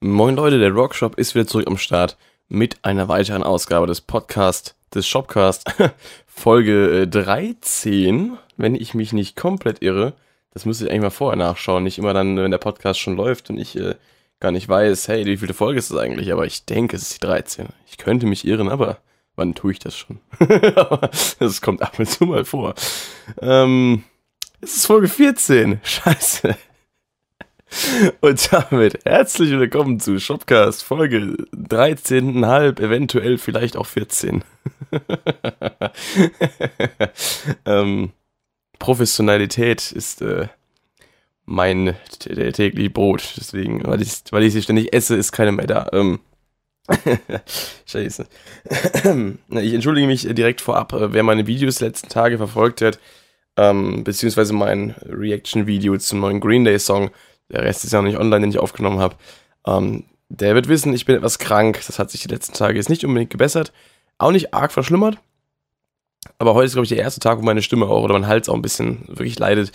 [0.00, 4.76] Moin Leute, der Rockshop ist wieder zurück am Start mit einer weiteren Ausgabe des Podcast,
[4.94, 5.74] des Shopcast,
[6.28, 10.12] Folge 13, äh, wenn ich mich nicht komplett irre.
[10.54, 13.50] Das müsste ich eigentlich mal vorher nachschauen, nicht immer dann, wenn der Podcast schon läuft
[13.50, 13.96] und ich äh,
[14.38, 16.30] gar nicht weiß, hey, wie viele Folge ist das eigentlich?
[16.30, 17.66] Aber ich denke, es ist die 13.
[17.90, 18.98] Ich könnte mich irren, aber
[19.34, 20.20] wann tue ich das schon?
[21.40, 22.76] das kommt ab und zu mal vor.
[23.42, 24.04] Ähm,
[24.60, 25.80] es ist Folge 14.
[25.82, 26.56] Scheiße.
[28.20, 34.42] Und damit herzlich willkommen zu Shopcast Folge 13,5, eventuell vielleicht auch 14.
[37.66, 38.12] ähm,
[38.78, 40.48] Professionalität ist äh,
[41.44, 43.34] mein täglich Brot.
[43.36, 45.88] Deswegen, weil ich, weil ich sie ständig esse, ist keine mehr da.
[45.92, 46.20] Ähm,
[47.86, 48.26] Scheiße.
[49.50, 52.98] ich entschuldige mich direkt vorab, äh, wer meine Videos letzten Tage verfolgt hat,
[53.58, 57.10] ähm, beziehungsweise mein Reaction-Video zum neuen Green Day-Song
[57.50, 59.16] der Rest ist ja noch nicht online, den ich aufgenommen habe.
[59.66, 61.80] Ähm, der wird wissen, ich bin etwas krank.
[61.86, 63.72] Das hat sich die letzten Tage jetzt nicht unbedingt gebessert.
[64.18, 65.18] Auch nicht arg verschlimmert.
[66.38, 68.48] Aber heute ist, glaube ich, der erste Tag, wo meine Stimme auch oder mein Hals
[68.48, 69.72] auch ein bisschen wirklich leidet.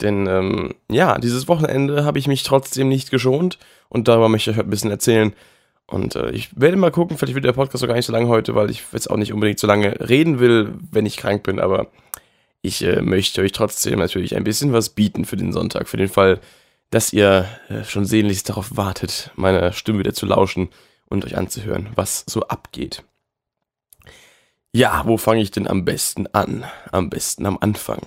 [0.00, 4.56] Denn ähm, ja, dieses Wochenende habe ich mich trotzdem nicht geschont und darüber möchte ich
[4.56, 5.32] euch ein bisschen erzählen.
[5.86, 8.28] Und äh, ich werde mal gucken, vielleicht wird der Podcast so gar nicht so lange
[8.28, 11.60] heute, weil ich jetzt auch nicht unbedingt so lange reden will, wenn ich krank bin.
[11.60, 11.88] Aber
[12.62, 15.88] ich äh, möchte euch trotzdem natürlich ein bisschen was bieten für den Sonntag.
[15.88, 16.40] Für den Fall,
[16.90, 20.68] dass ihr äh, schon sehnlichst darauf wartet, meiner Stimme wieder zu lauschen
[21.06, 23.04] und euch anzuhören, was so abgeht.
[24.72, 26.64] Ja, wo fange ich denn am besten an?
[26.90, 28.00] Am besten am Anfang.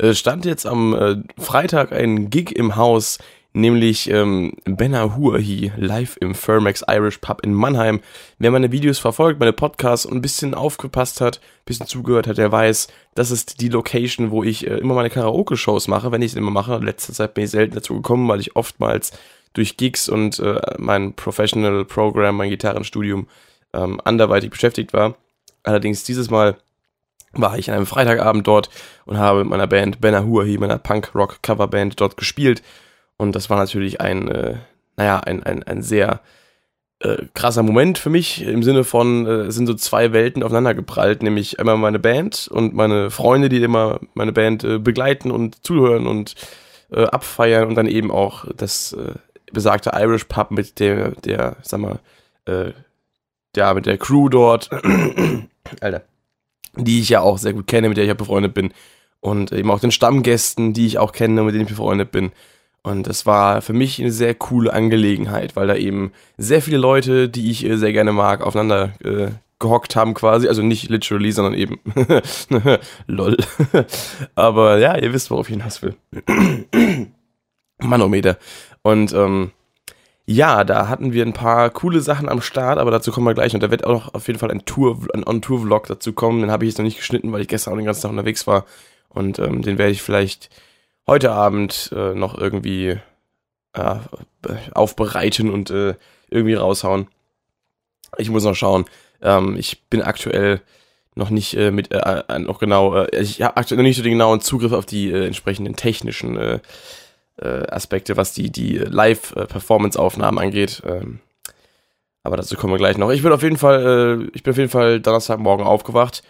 [0.12, 3.18] stand jetzt am äh, Freitag ein Gig im Haus
[3.52, 8.00] nämlich ähm, Benahurahi live im Firmax Irish Pub in Mannheim.
[8.38, 12.38] Wer meine Videos verfolgt, meine Podcasts und ein bisschen aufgepasst hat, ein bisschen zugehört hat,
[12.38, 16.32] der weiß, das ist die Location, wo ich äh, immer meine Karaoke-Shows mache, wenn ich
[16.32, 16.78] es immer mache.
[16.78, 19.12] Letzte Zeit bin ich selten dazu gekommen, weil ich oftmals
[19.54, 23.28] durch Gigs und äh, mein Professional Program, mein Gitarrenstudium
[23.72, 25.16] ähm, anderweitig beschäftigt war.
[25.62, 26.56] Allerdings dieses Mal
[27.32, 28.70] war ich an einem Freitagabend dort
[29.04, 32.62] und habe mit meiner Band Benahurahi, meiner Punk-Rock-Coverband, dort gespielt
[33.18, 34.54] und das war natürlich ein, äh,
[34.96, 36.20] naja, ein, ein, ein sehr
[37.00, 40.74] äh, krasser Moment für mich im Sinne von, äh, es sind so zwei Welten aufeinander
[40.74, 45.64] geprallt, nämlich einmal meine Band und meine Freunde, die immer meine Band äh, begleiten und
[45.64, 46.34] zuhören und
[46.90, 49.14] äh, abfeiern und dann eben auch das äh,
[49.52, 52.00] besagte Irish Pub mit der, der, sag mal,
[52.46, 52.72] äh,
[53.56, 54.70] ja, mit der Crew dort,
[55.80, 56.02] Alter,
[56.76, 58.72] die ich ja auch sehr gut kenne, mit der ich ja befreundet bin.
[59.20, 62.30] Und eben auch den Stammgästen, die ich auch kenne, mit denen ich befreundet bin.
[62.82, 67.28] Und das war für mich eine sehr coole Angelegenheit, weil da eben sehr viele Leute,
[67.28, 69.28] die ich äh, sehr gerne mag, aufeinander äh,
[69.58, 70.48] gehockt haben quasi.
[70.48, 71.80] Also nicht literally, sondern eben
[73.06, 73.36] lol.
[74.34, 75.96] Aber ja, ihr wisst, worauf ich hinaus will.
[77.78, 78.38] Manometer.
[78.82, 79.52] Und ähm,
[80.30, 83.54] ja, da hatten wir ein paar coole Sachen am Start, aber dazu kommen wir gleich.
[83.54, 86.42] Und da wird auch auf jeden Fall ein Tour, ein On-Tour-Vlog dazu kommen.
[86.42, 88.46] Den habe ich jetzt noch nicht geschnitten, weil ich gestern auch den ganzen Tag unterwegs
[88.46, 88.66] war.
[89.08, 90.50] Und ähm, den werde ich vielleicht
[91.08, 92.98] heute Abend äh, noch irgendwie
[93.72, 93.96] äh,
[94.74, 95.94] aufbereiten und äh,
[96.30, 97.08] irgendwie raushauen.
[98.18, 98.84] Ich muss noch schauen.
[99.20, 100.60] Ähm, ich bin aktuell
[101.14, 104.12] noch nicht äh, mit äh, äh, noch genau, ich habe aktuell noch nicht so den
[104.12, 106.60] genauen Zugriff auf die entsprechenden technischen
[107.40, 110.82] Aspekte, was die die Live-Performance-Aufnahmen angeht.
[110.84, 111.20] Ähm,
[112.24, 113.10] aber dazu kommen wir gleich noch.
[113.10, 116.24] Ich bin auf jeden Fall, ich bin auf jeden Fall Donnerstagmorgen aufgewacht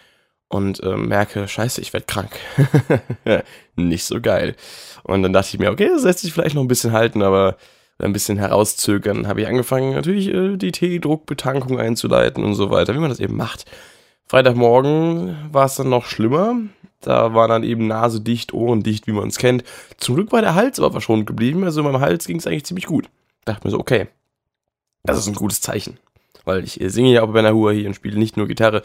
[0.48, 2.30] und äh, merke, scheiße, ich werde krank.
[3.76, 4.56] Nicht so geil.
[5.02, 7.56] Und dann dachte ich mir, okay, das lässt sich vielleicht noch ein bisschen halten, aber
[7.98, 12.98] ein bisschen herauszögern, habe ich angefangen, natürlich äh, die Teedruckbetankung einzuleiten und so weiter, wie
[12.98, 13.64] man das eben macht.
[14.26, 16.56] Freitagmorgen war es dann noch schlimmer.
[17.00, 19.64] Da war dann eben Nase dicht, Ohren dicht, wie man es kennt.
[19.96, 21.64] Zum Glück war der Hals aber verschont geblieben.
[21.64, 23.08] Also in meinem Hals ging es eigentlich ziemlich gut.
[23.44, 24.08] Dachte mir so, okay,
[25.04, 25.98] das ist ein gutes Zeichen.
[26.44, 28.82] Weil ich singe ja auch bei einer Hua hier und spiele nicht nur Gitarre.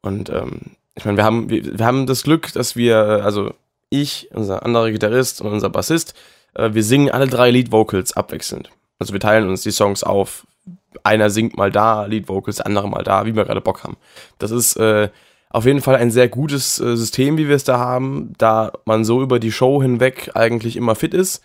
[0.00, 3.54] Und ähm, ich meine, wir haben, wir, wir haben das Glück, dass wir, also
[3.88, 6.14] ich, unser anderer Gitarrist und unser Bassist,
[6.54, 8.70] äh, wir singen alle drei Lead Vocals abwechselnd.
[8.98, 10.46] Also wir teilen uns die Songs auf.
[11.02, 13.96] Einer singt mal da Lead Vocals, der andere mal da, wie wir gerade Bock haben.
[14.38, 15.08] Das ist äh,
[15.48, 19.04] auf jeden Fall ein sehr gutes äh, System, wie wir es da haben, da man
[19.04, 21.42] so über die Show hinweg eigentlich immer fit ist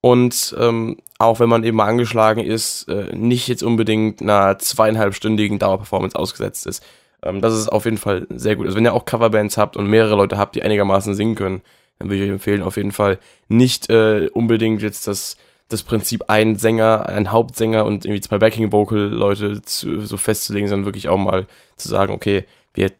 [0.00, 5.58] und ähm, auch wenn man eben mal angeschlagen ist, äh, nicht jetzt unbedingt einer zweieinhalbstündigen
[5.58, 6.82] Dauerperformance ausgesetzt ist.
[7.22, 8.66] Ähm, das ist auf jeden Fall sehr gut.
[8.66, 11.62] Also wenn ihr auch Coverbands habt und mehrere Leute habt, die einigermaßen singen können,
[11.98, 13.18] dann würde ich euch empfehlen, auf jeden Fall
[13.48, 15.36] nicht äh, unbedingt jetzt das,
[15.68, 21.18] das Prinzip ein Sänger, ein Hauptsänger und irgendwie zwei Backing-Vocal-Leute so festzulegen, sondern wirklich auch
[21.18, 21.46] mal
[21.76, 22.44] zu sagen, okay,
[22.74, 22.92] wir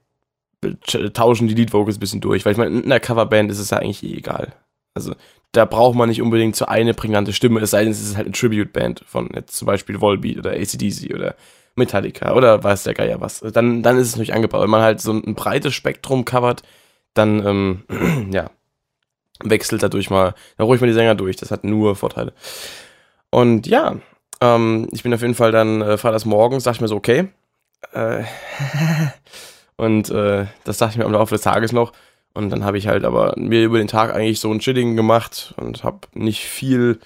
[1.14, 2.44] tauschen die Lead-Vocals ein bisschen durch.
[2.44, 4.52] Weil ich meine, in einer Coverband ist es ja eigentlich eh egal.
[4.94, 5.14] Also
[5.52, 8.26] da braucht man nicht unbedingt so eine prägnante Stimme, es sei denn, es ist halt
[8.26, 11.34] eine Tribute-Band von jetzt zum Beispiel Volbeat oder ACDC oder
[11.80, 13.40] Metallica oder weiß der Geier was.
[13.40, 14.62] Dann, dann ist es natürlich angebaut.
[14.62, 16.62] Wenn man halt so ein breites Spektrum covert,
[17.14, 18.50] dann, ähm, ja,
[19.42, 21.36] wechselt dadurch mal, dann ruhig mal die Sänger durch.
[21.36, 22.32] Das hat nur Vorteile.
[23.30, 23.96] Und ja,
[24.40, 27.28] ähm, ich bin auf jeden Fall dann äh, freitags morgens, dachte ich mir so, okay.
[27.92, 28.24] Äh,
[29.76, 31.92] und äh, das dachte ich mir am Laufe des Tages noch.
[32.32, 35.54] Und dann habe ich halt aber mir über den Tag eigentlich so ein Chilling gemacht
[35.56, 37.00] und habe nicht viel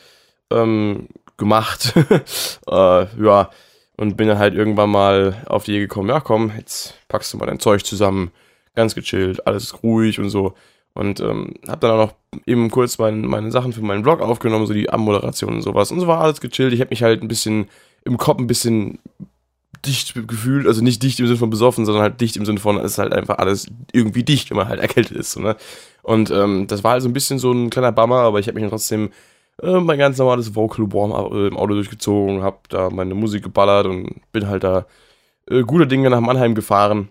[0.50, 1.94] ähm, gemacht.
[2.68, 3.50] äh, ja,
[3.96, 7.38] und bin dann halt irgendwann mal auf die Idee gekommen, ja komm, jetzt packst du
[7.38, 8.30] mal dein Zeug zusammen,
[8.74, 10.54] ganz gechillt, alles ruhig und so.
[10.94, 12.14] Und ähm, habe dann auch noch
[12.46, 15.90] eben kurz mein, meine Sachen für meinen Blog aufgenommen, so die Abmoderation und sowas.
[15.90, 16.72] Und so war alles gechillt.
[16.72, 17.68] Ich habe mich halt ein bisschen
[18.04, 19.00] im Kopf ein bisschen
[19.84, 22.78] dicht gefühlt, also nicht dicht im Sinne von besoffen, sondern halt dicht im Sinne von,
[22.78, 25.32] es ist halt einfach alles irgendwie dicht, wenn man halt erkältet ist.
[25.32, 25.56] So, ne?
[26.02, 28.60] Und ähm, das war halt so ein bisschen so ein kleiner Bummer, aber ich habe
[28.60, 29.10] mich trotzdem
[29.62, 33.86] äh, mein ganz normales Vocal Warm äh, im Auto durchgezogen, habe da meine Musik geballert
[33.86, 34.86] und bin halt da
[35.50, 37.10] äh, gute Dinge nach Mannheim gefahren.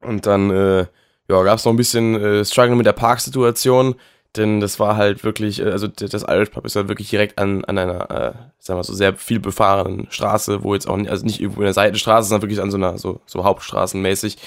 [0.00, 0.86] Und dann äh,
[1.28, 3.96] ja, gab es noch ein bisschen äh, Struggle mit der Parksituation,
[4.36, 7.64] denn das war halt wirklich, äh, also das Irish Pub ist halt wirklich direkt an,
[7.64, 11.24] an einer, äh, sagen wir so, sehr viel befahrenen Straße, wo jetzt auch, nicht, also
[11.24, 14.38] nicht irgendwo in der Seitenstraße, sondern wirklich an so einer, so, so Hauptstraßenmäßig.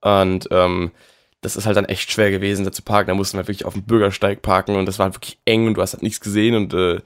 [0.00, 0.92] Und ähm,
[1.42, 3.08] das ist halt dann echt schwer gewesen, da zu parken.
[3.08, 5.74] Da mussten wir wirklich auf dem Bürgersteig parken und das war halt wirklich eng und
[5.74, 7.00] du hast halt nichts gesehen und äh,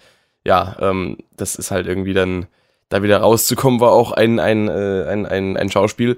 [0.45, 2.47] ja, ähm, das ist halt irgendwie dann,
[2.89, 6.17] da wieder rauszukommen, war auch ein, ein, äh, ein, ein, ein Schauspiel.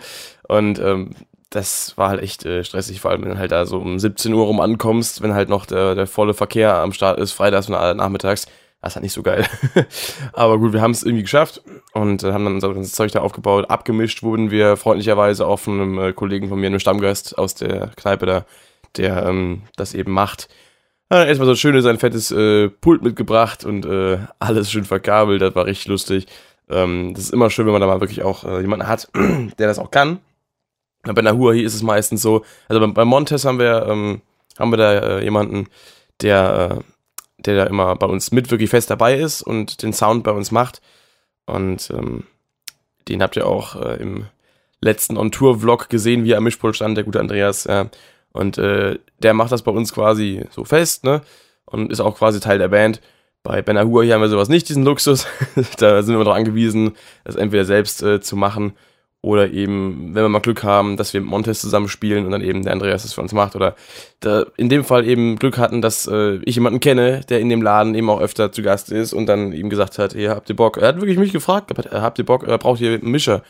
[0.48, 1.12] Und ähm,
[1.50, 4.34] das war halt echt äh, stressig, vor allem wenn du halt da so um 17
[4.34, 7.96] Uhr rum ankommst, wenn halt noch der, der volle Verkehr am Start ist, freitags und
[7.96, 8.46] nachmittags.
[8.80, 9.44] Das ist halt nicht so geil.
[10.32, 11.62] Aber gut, wir haben es irgendwie geschafft
[11.94, 13.68] und äh, haben dann unser ganzes Zeug da aufgebaut.
[13.70, 17.88] Abgemischt wurden wir freundlicherweise auch von einem äh, Kollegen von mir, einem Stammgast aus der
[17.96, 18.44] Kneipe da,
[18.96, 20.48] der ähm, das eben macht.
[21.10, 25.42] Hat erstmal so ein fettes äh, Pult mitgebracht und äh, alles schön verkabelt.
[25.42, 26.26] Das war richtig lustig.
[26.70, 29.08] Ähm, das ist immer schön, wenn man da mal wirklich auch äh, jemanden hat,
[29.58, 30.20] der das auch kann.
[31.02, 34.20] Bei der Huawei ist es meistens so, also bei, bei Montes haben wir, ähm,
[34.58, 35.68] haben wir da äh, jemanden,
[36.20, 36.80] der,
[37.38, 40.50] der da immer bei uns mit wirklich fest dabei ist und den Sound bei uns
[40.50, 40.80] macht.
[41.46, 42.24] Und ähm,
[43.08, 44.26] den habt ihr auch äh, im
[44.80, 47.64] letzten On-Tour-Vlog gesehen, wie er am Mischpult stand, der gute Andreas.
[47.64, 47.88] Ja.
[48.32, 51.22] Und äh, der macht das bei uns quasi so fest, ne?
[51.64, 53.00] Und ist auch quasi Teil der Band.
[53.42, 55.26] Bei Ben Ahua hier haben wir sowas nicht, diesen Luxus.
[55.78, 58.74] da sind wir darauf angewiesen, das entweder selbst äh, zu machen
[59.20, 62.40] oder eben, wenn wir mal Glück haben, dass wir mit Montes zusammen spielen und dann
[62.40, 63.56] eben der Andreas das für uns macht.
[63.56, 63.74] Oder
[64.20, 67.60] da in dem Fall eben Glück hatten, dass äh, ich jemanden kenne, der in dem
[67.60, 70.56] Laden eben auch öfter zu Gast ist und dann ihm gesagt hat, ihr habt ihr
[70.56, 70.76] Bock?
[70.76, 73.42] Er hat wirklich mich gefragt, habt ihr Bock, äh, braucht ihr einen Mischer?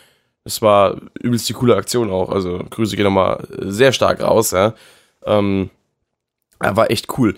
[0.45, 2.31] Das war übelst die coole Aktion auch.
[2.31, 4.75] Also Grüße gehen nochmal sehr stark raus, ja.
[5.27, 5.69] Ähm,
[6.61, 7.37] war echt cool.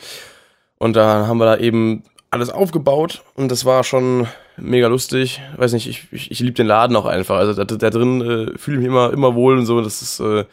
[0.79, 5.41] Und da haben wir da eben alles aufgebaut und das war schon mega lustig.
[5.56, 7.37] Weiß nicht, ich, ich, ich liebe den Laden auch einfach.
[7.37, 9.81] Also da, da drin äh, fühle ich mich immer, immer wohl und so.
[9.81, 10.44] Das ist äh,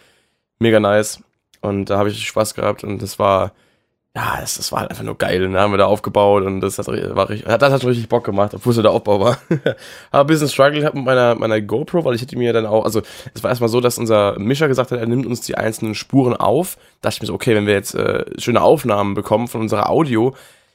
[0.60, 1.22] mega nice.
[1.62, 3.52] Und da habe ich Spaß gehabt und das war,
[4.16, 5.46] ja, das, das war halt einfach nur geil.
[5.46, 8.24] Und da haben wir da aufgebaut und das hat, war richtig, das hat richtig Bock
[8.24, 9.38] gemacht, obwohl es der Aufbau war.
[10.12, 12.86] Aber ein bisschen Struggle gehabt mit meiner, meiner GoPro, weil ich hätte mir dann auch,
[12.86, 13.02] also
[13.36, 16.36] es war erstmal so, dass unser Mischer gesagt hat, er nimmt uns die einzelnen Spuren
[16.36, 16.78] auf.
[17.02, 19.90] Da dachte ich mir so, okay, wenn wir jetzt äh, schöne Aufnahmen bekommen von unserer
[19.90, 20.34] Audio,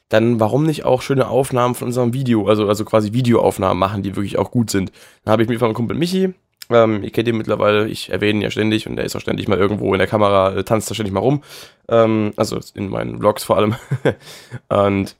[0.09, 4.15] dann warum nicht auch schöne Aufnahmen von unserem Video, also, also quasi Videoaufnahmen machen, die
[4.15, 4.91] wirklich auch gut sind.
[5.23, 6.33] Dann habe ich mit meinem Kumpel Michi,
[6.69, 9.47] ähm, ihr kennt ihn mittlerweile, ich erwähne ihn ja ständig und er ist auch ständig
[9.47, 11.43] mal irgendwo in der Kamera, äh, tanzt da ständig mal rum.
[11.89, 13.75] Ähm, also in meinen Vlogs vor allem.
[14.69, 15.15] und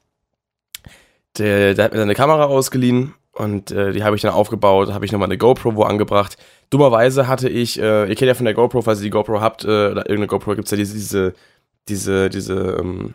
[1.38, 5.04] der, der hat mir seine Kamera ausgeliehen und äh, die habe ich dann aufgebaut, habe
[5.04, 6.36] ich nochmal eine GoPro wo angebracht.
[6.70, 9.64] Dummerweise hatte ich, äh, ihr kennt ja von der GoPro, falls ihr die GoPro habt,
[9.64, 11.34] äh, oder irgendeine GoPro gibt es ja diese, diese,
[11.88, 13.14] diese, diese, ähm,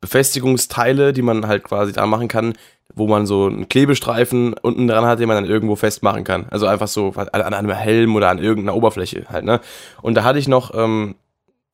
[0.00, 2.54] Befestigungsteile, die man halt quasi da machen kann,
[2.94, 6.46] wo man so einen Klebestreifen unten dran hat, den man dann irgendwo festmachen kann.
[6.50, 9.60] Also einfach so an, einem Helm oder an irgendeiner Oberfläche halt, ne?
[10.02, 11.16] Und da hatte ich noch, ähm,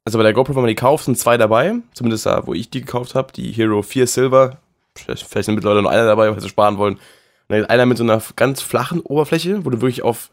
[0.05, 2.71] also bei der GoPro, wenn man die kauft, sind zwei dabei, zumindest da, wo ich
[2.71, 4.59] die gekauft habe, die Hero 4 Silver.
[4.95, 6.95] Vielleicht sind mittlerweile noch einer dabei, weil sie sparen wollen.
[6.95, 7.01] Und
[7.49, 10.31] dann einer mit so einer ganz flachen Oberfläche, wo du wirklich auf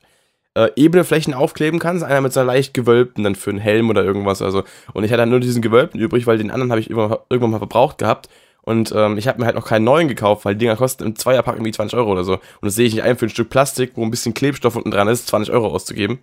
[0.55, 4.03] äh, ebene Flächen aufkleben kannst, einer mit so leicht gewölbten dann für einen Helm oder
[4.03, 4.41] irgendwas.
[4.41, 7.51] Also, und ich hatte dann nur diesen gewölbten übrig, weil den anderen habe ich irgendwann
[7.51, 8.29] mal verbraucht gehabt.
[8.63, 11.15] Und ähm, ich habe mir halt noch keinen neuen gekauft, weil die Dinger kosten im
[11.15, 12.33] Zweierpack irgendwie 20 Euro oder so.
[12.33, 14.91] Und das sehe ich nicht ein, für ein Stück Plastik, wo ein bisschen Klebstoff unten
[14.91, 16.19] dran ist, 20 Euro auszugeben.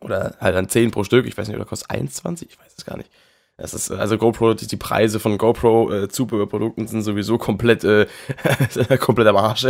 [0.00, 1.26] Oder halt dann 10 pro Stück.
[1.26, 2.46] Ich weiß nicht, oder kostet 1,20?
[2.50, 3.10] Ich weiß es gar nicht.
[3.56, 8.06] Das ist, also GoPro, die, Preise von GoPro äh, sind sowieso komplett, äh,
[9.00, 9.66] komplett am Arsch.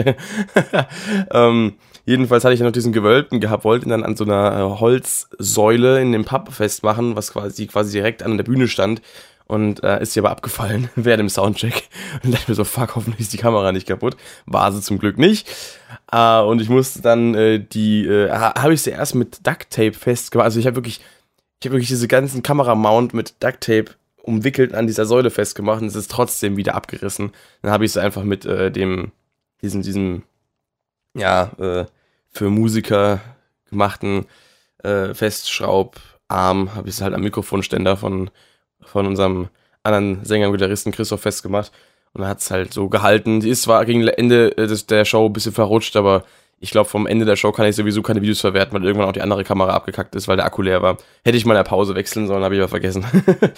[1.30, 1.74] ähm,
[2.06, 6.00] jedenfalls hatte ich noch diesen Gewölbten gehabt, wollte ihn dann an so einer äh, Holzsäule
[6.00, 9.02] in dem Pub festmachen, was quasi, quasi direkt an der Bühne stand.
[9.46, 11.88] und äh, ist sie aber abgefallen während dem Soundcheck.
[12.24, 14.16] Und dachte mir so, fuck, hoffentlich ist die Kamera nicht kaputt.
[14.46, 15.48] War sie zum Glück nicht.
[16.10, 19.92] Äh, und ich musste dann äh, die, äh, habe ich sie erst mit Duct Tape
[19.92, 20.46] festgemacht.
[20.46, 21.00] Also ich habe wirklich,
[21.60, 25.88] ich habe wirklich diese ganzen Kameramount mit Duct Tape umwickelt an dieser Säule festgemacht und
[25.88, 27.32] es ist trotzdem wieder abgerissen.
[27.62, 29.12] Dann habe ich sie einfach mit äh, dem,
[29.62, 30.22] diesem, diesem,
[31.14, 31.86] ja, äh,
[32.36, 33.20] für Musiker
[33.70, 34.26] gemachten
[34.82, 38.30] äh, Festschraubarm, habe ich es halt am Mikrofonständer von
[38.80, 39.48] von unserem
[39.82, 41.72] anderen Sänger und Gitarristen Christoph festgemacht.
[42.12, 43.40] Und dann hat es halt so gehalten.
[43.40, 46.24] Die ist zwar gegen Ende äh, des, der Show ein bisschen verrutscht, aber
[46.58, 49.12] ich glaube, vom Ende der Show kann ich sowieso keine Videos verwerten, weil irgendwann auch
[49.12, 50.96] die andere Kamera abgekackt ist, weil der Akku leer war.
[51.22, 53.04] Hätte ich mal in der Pause wechseln sollen, habe ich aber vergessen.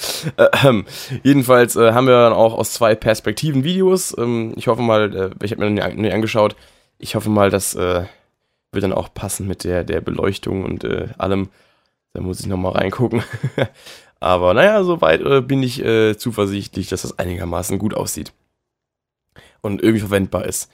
[0.64, 0.84] ähm,
[1.22, 4.16] jedenfalls äh, haben wir dann auch aus zwei Perspektiven Videos.
[4.18, 6.56] Ähm, ich hoffe mal, äh, ich habe mir noch nie angeschaut.
[6.98, 8.06] Ich hoffe mal, das äh,
[8.72, 11.48] wird dann auch passen mit der, der Beleuchtung und äh, allem.
[12.14, 13.22] Da muss ich nochmal reingucken.
[14.20, 18.32] Aber naja, soweit äh, bin ich äh, zuversichtlich, dass das einigermaßen gut aussieht.
[19.60, 20.70] Und irgendwie verwendbar ist.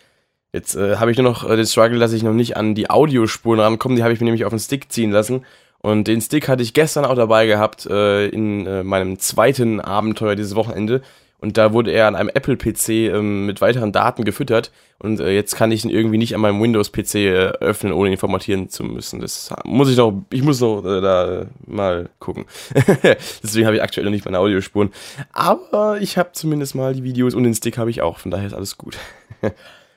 [0.53, 2.89] Jetzt äh, habe ich nur noch äh, den Struggle, dass ich noch nicht an die
[2.89, 3.97] Audiospuren rankomme.
[3.97, 5.45] Die habe ich mir nämlich auf den Stick ziehen lassen.
[5.79, 10.37] Und den Stick hatte ich gestern auch dabei gehabt äh, in äh, meinem zweiten Abenteuer
[10.37, 11.03] dieses Wochenende.
[11.45, 14.73] Und da wurde er an einem Apple-PC ähm, mit weiteren Daten gefüttert.
[14.99, 18.17] Und äh, jetzt kann ich ihn irgendwie nicht an meinem Windows-PC äh, öffnen, ohne ihn
[18.17, 19.21] formatieren zu müssen.
[19.21, 22.47] Das muss ich noch, ich muss noch äh, da mal gucken.
[23.43, 24.89] Deswegen habe ich aktuell noch nicht meine Audiospuren.
[25.35, 28.17] Aber ich habe zumindest mal die Videos und den Stick habe ich auch.
[28.17, 28.97] Von daher ist alles gut.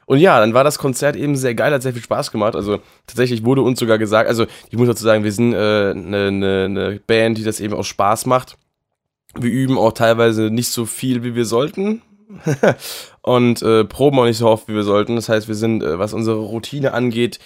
[0.05, 2.55] Und ja, dann war das Konzert eben sehr geil, hat sehr viel Spaß gemacht.
[2.55, 5.93] Also tatsächlich wurde uns sogar gesagt, also ich muss dazu sagen, wir sind eine äh,
[5.93, 8.57] ne, ne, ne Band, die das eben auch Spaß macht
[9.39, 12.01] wir üben auch teilweise nicht so viel, wie wir sollten.
[13.21, 15.15] und äh, proben auch nicht so oft, wie wir sollten.
[15.15, 17.39] Das heißt, wir sind, äh, was unsere Routine angeht,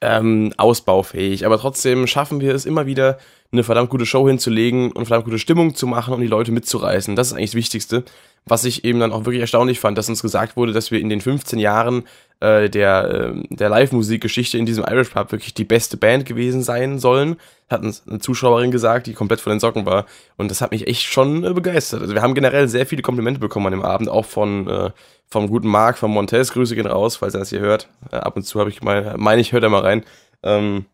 [0.00, 1.46] ähm, ausbaufähig.
[1.46, 3.18] Aber trotzdem schaffen wir es immer wieder,
[3.52, 7.16] eine verdammt gute Show hinzulegen und verdammt gute Stimmung zu machen und die Leute mitzureißen.
[7.16, 8.04] Das ist eigentlich das Wichtigste.
[8.44, 11.08] Was ich eben dann auch wirklich erstaunlich fand, dass uns gesagt wurde, dass wir in
[11.08, 12.04] den 15 Jahren
[12.40, 16.98] äh, der, äh, der Live-Musikgeschichte in diesem Irish Pub wirklich die beste Band gewesen sein
[16.98, 17.36] sollen.
[17.68, 20.06] Hat uns eine Zuschauerin gesagt, die komplett von den Socken war.
[20.36, 22.02] Und das hat mich echt schon äh, begeistert.
[22.02, 24.90] Also wir haben generell sehr viele Komplimente bekommen an dem Abend, auch von äh,
[25.28, 26.52] vom guten Marc, von Montez.
[26.52, 27.88] Grüße gehen raus, falls er das hier hört.
[28.12, 30.04] Äh, ab und zu habe ich meine, meine ich, hört er mal rein.
[30.42, 30.86] Ähm,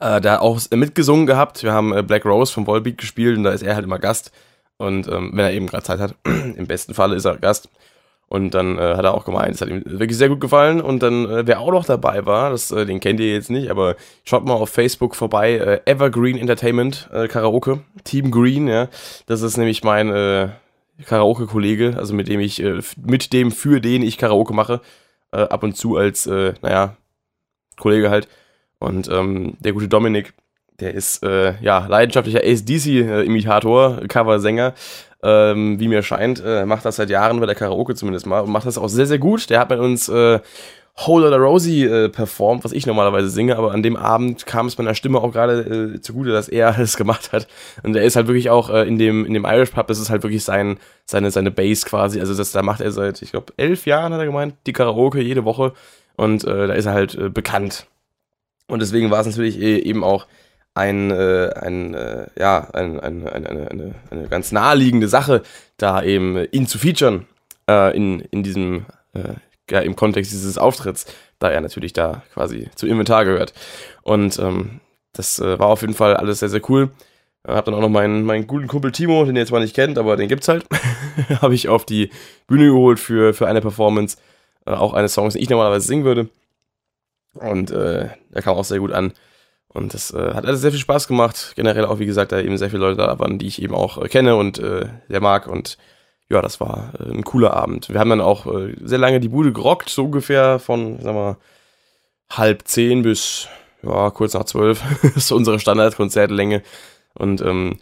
[0.00, 1.62] äh, da auch mitgesungen gehabt.
[1.62, 4.32] Wir haben äh, Black Rose vom Volbeat gespielt und da ist er halt immer Gast.
[4.78, 7.68] Und ähm, wenn er eben gerade Zeit hat, im besten Falle ist er Gast.
[8.32, 10.80] Und dann äh, hat er auch gemeint, es hat ihm wirklich sehr gut gefallen.
[10.80, 13.70] Und dann, äh, wer auch noch dabei war, das, äh, den kennt ihr jetzt nicht,
[13.70, 18.88] aber schaut mal auf Facebook vorbei, äh, Evergreen Entertainment äh, Karaoke, Team Green, ja.
[19.26, 20.48] Das ist nämlich mein äh,
[21.04, 24.80] Karaoke-Kollege, also mit dem ich, äh, mit dem, für den ich Karaoke mache.
[25.30, 26.96] Äh, ab und zu als, äh, naja,
[27.76, 28.28] Kollege halt.
[28.78, 30.32] Und ähm, der gute Dominik,
[30.80, 34.72] der ist äh, ja leidenschaftlicher ACDC-Imitator, Coversänger
[35.22, 38.50] ähm, wie mir scheint, äh, macht das seit Jahren bei der Karaoke zumindest mal und
[38.50, 39.50] macht das auch sehr, sehr gut.
[39.50, 40.40] Der hat bei uns äh,
[41.06, 44.76] Whole Lotta Rosie äh, performt, was ich normalerweise singe, aber an dem Abend kam es
[44.76, 47.46] meiner Stimme auch gerade äh, zugute, dass er es gemacht hat.
[47.82, 50.10] Und er ist halt wirklich auch äh, in dem in dem Irish Pub, das ist
[50.10, 52.20] halt wirklich sein seine seine Base quasi.
[52.20, 55.20] Also das da macht er seit ich glaube elf Jahren hat er gemeint die Karaoke
[55.20, 55.72] jede Woche
[56.16, 57.86] und äh, da ist er halt äh, bekannt.
[58.68, 60.26] Und deswegen war es natürlich äh, eben auch
[60.74, 65.42] ein, äh, ein äh, ja, ein, ein, ein, eine, eine, eine ganz naheliegende Sache,
[65.76, 67.26] da eben ihn zu featuren
[67.68, 69.34] äh, in, in diesem, äh,
[69.70, 71.06] ja, im Kontext dieses Auftritts,
[71.38, 73.52] da er natürlich da quasi zum Inventar gehört.
[74.02, 74.80] Und ähm,
[75.12, 76.90] das äh, war auf jeden Fall alles sehr, sehr cool.
[77.46, 79.98] Hab dann auch noch meinen, meinen guten Kumpel Timo, den ihr jetzt mal nicht kennt,
[79.98, 80.64] aber den gibt's halt.
[81.42, 82.10] habe ich auf die
[82.46, 84.16] Bühne geholt für, für eine Performance.
[84.64, 86.28] Auch eine Songs, die ich normalerweise singen würde.
[87.34, 89.12] Und der kam auch sehr gut an.
[89.72, 91.52] Und das äh, hat alles sehr viel Spaß gemacht.
[91.56, 93.98] Generell auch, wie gesagt, da eben sehr viele Leute da waren, die ich eben auch
[93.98, 95.46] äh, kenne und äh, sehr mag.
[95.46, 95.78] Und
[96.28, 97.88] ja, das war äh, ein cooler Abend.
[97.88, 101.38] Wir haben dann auch äh, sehr lange die Bude gerockt, so ungefähr von, sagen wir,
[102.30, 103.48] halb zehn bis
[103.82, 104.82] ja, kurz nach zwölf.
[105.02, 106.62] das ist unsere Standardkonzertlänge.
[107.14, 107.78] Und ähm,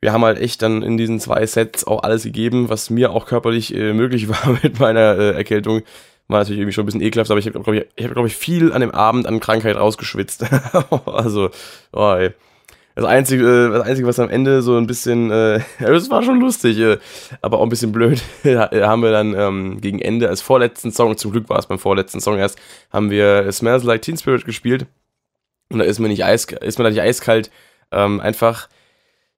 [0.00, 3.24] wir haben halt echt dann in diesen zwei Sets auch alles gegeben, was mir auch
[3.24, 5.82] körperlich äh, möglich war mit meiner äh, Erkältung
[6.28, 8.26] war natürlich irgendwie schon ein bisschen ekelhaft, aber ich habe, glaube ich, ich, hab, glaub
[8.26, 10.44] ich, viel an dem Abend an Krankheit rausgeschwitzt.
[11.06, 11.50] also,
[11.92, 12.32] oh, ey.
[12.96, 16.40] Das Einzige, äh, das Einzige, was am Ende so ein bisschen, äh, das war schon
[16.40, 16.98] lustig, äh,
[17.42, 21.32] aber auch ein bisschen blöd, haben wir dann ähm, gegen Ende als vorletzten Song, zum
[21.32, 22.58] Glück war es beim vorletzten Song erst,
[22.92, 24.86] haben wir Smells Like Teen Spirit gespielt.
[25.70, 27.50] Und da ist mir nicht eis, ist mir da nicht eiskalt,
[27.90, 28.68] ähm, einfach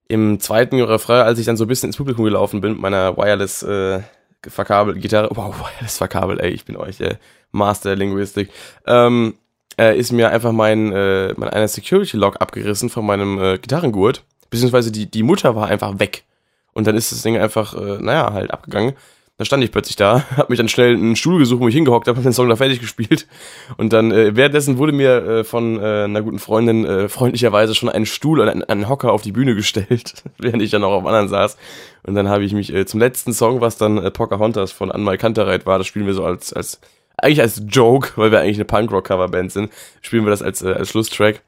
[0.09, 3.17] im zweiten Refrain, als ich dann so ein bisschen ins Publikum gelaufen bin mit meiner
[3.17, 4.01] Wireless äh,
[4.47, 7.17] verkabelt, Gitarre, wow, das verkabelt, ey, ich bin euch äh,
[7.53, 8.51] Master Linguistik,
[8.87, 9.35] ähm,
[9.79, 14.91] äh, ist mir einfach mein, äh, mein einer Security-Log abgerissen von meinem äh, Gitarrengurt, beziehungsweise
[14.93, 16.25] die, die Mutter war einfach weg.
[16.73, 18.95] Und dann ist das Ding einfach, äh, naja, halt abgegangen.
[19.39, 22.09] Da stand ich plötzlich da, hab mich dann schnell einen Stuhl gesucht, wo ich hingehockt
[22.09, 23.27] habe, hab den Song da fertig gespielt.
[23.77, 27.89] Und dann äh, währenddessen wurde mir äh, von äh, einer guten Freundin äh, freundlicherweise schon
[27.89, 31.07] ein Stuhl und ein, ein Hocker auf die Bühne gestellt, während ich dann auch auf
[31.07, 31.59] anderen saß.
[32.05, 35.19] Und dann habe ich mich äh, zum letzten Song, was dann äh, Pocahontas von Anmal
[35.19, 36.81] Kantereit war, das spielen wir so als, als
[37.19, 40.91] eigentlich als Joke, weil wir eigentlich eine Punkrock-Coverband sind, spielen wir das als, äh, als
[40.91, 41.43] Schlusstrack.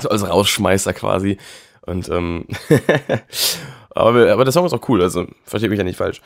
[0.00, 1.38] So als Rausschmeißer quasi.
[1.86, 2.46] Und ähm,
[3.90, 6.20] aber, aber der Song ist auch cool, also versteht mich ja nicht falsch.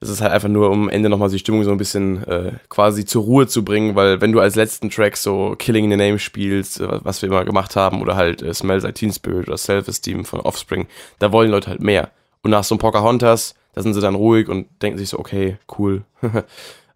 [0.00, 2.52] Das ist halt einfach nur, um am Ende nochmal die Stimmung so ein bisschen äh,
[2.68, 5.96] quasi zur Ruhe zu bringen, weil wenn du als letzten Track so Killing in the
[5.96, 9.48] Name spielst, äh, was wir immer gemacht haben, oder halt äh, Smells Like Teen Spirit
[9.48, 10.86] oder Self-Esteem von Offspring,
[11.18, 12.12] da wollen Leute halt mehr.
[12.42, 15.58] Und nach so einem Pocahontas, da sind sie dann ruhig und denken sich so, okay,
[15.78, 16.04] cool.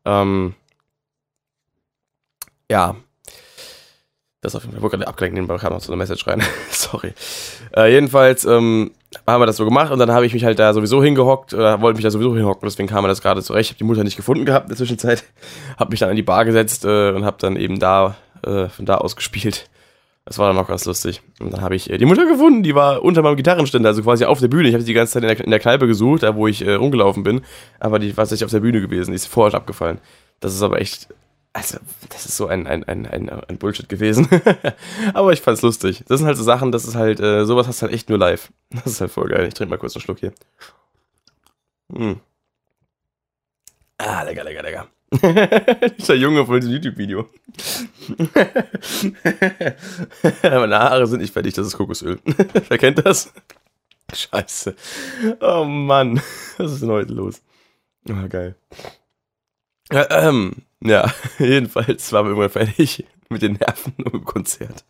[0.04, 0.54] ähm,
[2.70, 2.94] ja,
[4.42, 4.78] das auf jeden Fall.
[4.78, 6.42] Ich wollte gerade abgelenkt, nebenbei kam noch so eine Message rein.
[6.70, 7.14] Sorry.
[7.76, 8.92] Äh, jedenfalls ähm,
[9.26, 11.80] haben wir das so gemacht und dann habe ich mich halt da sowieso hingehockt oder
[11.80, 13.70] wollte mich da sowieso hinhocken, deswegen kam mir das gerade zurecht.
[13.70, 15.24] Ich habe die Mutter nicht gefunden gehabt in der Zwischenzeit.
[15.78, 18.86] Habe mich dann in die Bar gesetzt äh, und habe dann eben da äh, von
[18.86, 19.68] da aus gespielt.
[20.24, 21.20] Das war dann auch ganz lustig.
[21.40, 24.24] Und dann habe ich äh, die Mutter gefunden, die war unter meinem Gitarrenständer, also quasi
[24.24, 24.68] auf der Bühne.
[24.68, 26.64] Ich habe sie die ganze Zeit in der, in der Kneipe gesucht, da wo ich
[26.64, 27.40] äh, rumgelaufen bin.
[27.80, 29.98] Aber die war tatsächlich auf der Bühne gewesen, die ist vorher abgefallen.
[30.40, 31.08] Das ist aber echt
[31.54, 31.78] also,
[32.08, 34.26] das ist so ein, ein, ein, ein, ein Bullshit gewesen.
[35.14, 36.02] Aber ich fand's lustig.
[36.08, 38.18] Das sind halt so Sachen, das ist halt, äh, sowas hast du halt echt nur
[38.18, 38.50] live.
[38.70, 39.46] Das ist halt voll geil.
[39.46, 40.32] Ich trinke mal kurz einen Schluck hier.
[41.92, 42.20] Hm.
[43.98, 44.88] Ah, lecker, lecker, lecker.
[45.98, 47.28] Dieser Junge von diesem YouTube-Video.
[50.42, 52.18] Meine Haare sind nicht fertig, das ist Kokosöl.
[52.68, 53.30] Wer kennt das?
[54.12, 54.74] Scheiße.
[55.40, 56.20] Oh Mann.
[56.56, 57.42] Was ist denn heute los?
[58.08, 58.56] Ah, geil.
[59.92, 64.84] Ja, ähm, ja, jedenfalls waren wir irgendwann fertig mit den Nerven und dem Konzert.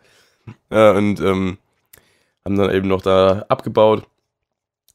[0.70, 1.58] Ja, und ähm,
[2.44, 4.04] haben dann eben noch da abgebaut.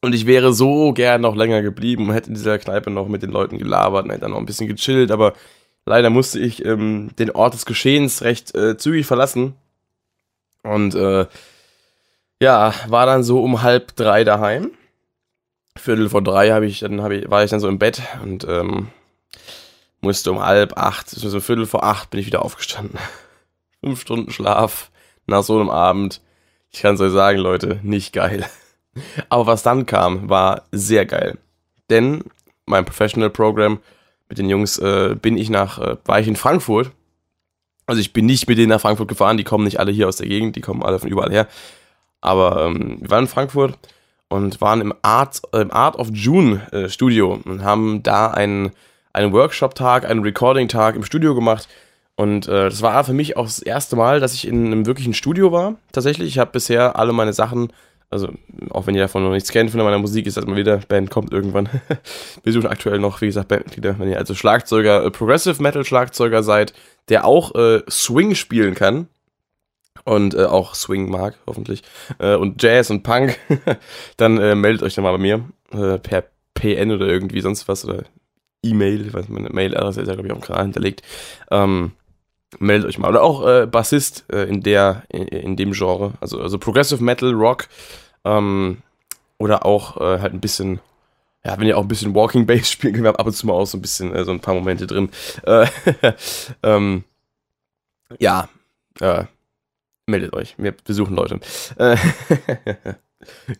[0.00, 3.22] Und ich wäre so gern noch länger geblieben und hätte in dieser Kneipe noch mit
[3.22, 5.32] den Leuten gelabert und hätte dann noch ein bisschen gechillt, aber
[5.86, 9.54] leider musste ich ähm, den Ort des Geschehens recht äh, zügig verlassen.
[10.62, 11.26] Und äh,
[12.40, 14.70] ja, war dann so um halb drei daheim.
[15.76, 18.46] Viertel vor drei hab ich, dann hab ich, war ich dann so im Bett und
[18.48, 18.88] ähm,
[20.00, 22.98] musste um halb acht, so Viertel vor acht bin ich wieder aufgestanden.
[23.82, 24.90] Fünf Stunden Schlaf
[25.26, 26.20] nach so einem Abend.
[26.70, 28.46] Ich kann es euch sagen, Leute, nicht geil.
[29.28, 31.38] Aber was dann kam, war sehr geil.
[31.90, 32.24] Denn
[32.66, 33.78] mein Professional Program
[34.28, 36.90] mit den Jungs äh, bin ich nach, äh, war ich in Frankfurt.
[37.86, 40.16] Also ich bin nicht mit denen nach Frankfurt gefahren, die kommen nicht alle hier aus
[40.16, 41.48] der Gegend, die kommen alle von überall her.
[42.20, 43.78] Aber ähm, wir waren in Frankfurt
[44.28, 48.72] und waren im Art, äh, im Art of June äh, Studio und haben da einen
[49.18, 51.68] einen Workshop-Tag, einen Recording-Tag im Studio gemacht.
[52.16, 55.14] Und äh, das war für mich auch das erste Mal, dass ich in einem wirklichen
[55.14, 55.76] Studio war.
[55.92, 57.72] Tatsächlich, ich habe bisher alle meine Sachen,
[58.10, 58.28] also
[58.70, 61.10] auch wenn ihr davon noch nichts kennt von meiner Musik, ist das mal wieder, Band
[61.10, 61.68] kommt irgendwann.
[62.42, 63.98] Wir suchen aktuell noch, wie gesagt, Bandmitglieder.
[63.98, 66.72] Wenn ihr also Schlagzeuger, äh, Progressive Metal Schlagzeuger seid,
[67.08, 69.08] der auch äh, Swing spielen kann,
[70.04, 71.82] und äh, auch Swing mag, hoffentlich,
[72.18, 73.38] äh, und Jazz und Punk,
[74.16, 77.84] dann äh, meldet euch dann mal bei mir äh, per PN oder irgendwie sonst was
[77.84, 78.04] oder
[78.62, 81.02] E-Mail, ich weiß meine Mail-Adresse ist ja, glaube ich, auch im Kanal hinterlegt.
[81.50, 81.92] Ähm,
[82.58, 83.08] meldet euch mal.
[83.08, 86.14] Oder auch äh, Bassist äh, in der, in, in, dem Genre.
[86.20, 87.68] Also, also Progressive Metal, Rock.
[88.24, 88.78] Ähm,
[89.38, 90.80] oder auch äh, halt ein bisschen,
[91.44, 93.46] ja, wenn ihr auch ein bisschen Walking Bass spielen könnt, wir haben ab und zu
[93.46, 95.10] mal auch so ein bisschen, äh, so ein paar Momente drin.
[95.44, 95.66] Äh,
[96.62, 97.04] ähm,
[98.18, 98.48] ja,
[99.00, 99.24] äh,
[100.06, 100.54] meldet euch.
[100.58, 101.40] Wir besuchen Leute.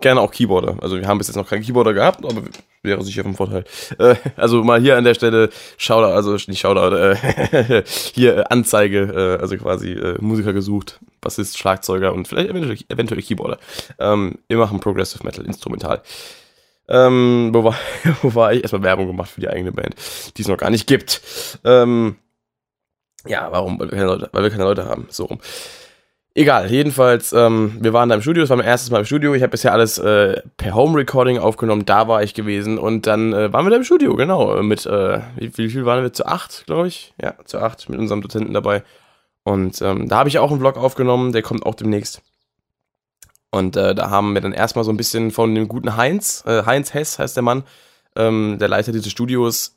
[0.00, 0.76] Gerne auch Keyboarder.
[0.80, 2.42] Also wir haben bis jetzt noch keinen Keyboarder gehabt, aber
[2.82, 3.64] wäre sicher vom Vorteil.
[3.98, 9.38] Äh, also mal hier an der Stelle Shoutout, also nicht Shoutout, äh, hier äh, Anzeige,
[9.40, 13.58] also quasi äh, Musiker gesucht, Bassist, Schlagzeuger und vielleicht eventuell, eventuell Keyboarder.
[13.98, 16.02] Ähm, wir machen Progressive Metal, instrumental.
[16.88, 17.76] Ähm, wo, war,
[18.22, 18.62] wo war ich?
[18.62, 19.94] Erstmal Werbung gemacht für die eigene Band,
[20.36, 21.20] die es noch gar nicht gibt.
[21.64, 22.16] Ähm,
[23.26, 23.78] ja, warum?
[23.78, 25.06] Weil wir keine Leute, weil wir keine Leute haben.
[25.10, 25.38] So rum.
[26.38, 29.34] Egal, jedenfalls, ähm, wir waren da im Studio, es war mein erstes Mal im Studio.
[29.34, 33.32] Ich habe bisher alles äh, per Home Recording aufgenommen, da war ich gewesen und dann
[33.32, 34.62] äh, waren wir da im Studio, genau.
[34.62, 36.12] Mit, äh, wie, wie, viel waren wir?
[36.12, 37.12] Zu acht, glaube ich.
[37.20, 38.84] Ja, zu acht mit unserem Dozenten dabei.
[39.42, 42.22] Und ähm, da habe ich auch einen Vlog aufgenommen, der kommt auch demnächst.
[43.50, 46.62] Und äh, da haben wir dann erstmal so ein bisschen von dem guten Heinz, äh,
[46.64, 47.64] Heinz Hess heißt der Mann,
[48.14, 49.76] ähm, der Leiter dieses Studios,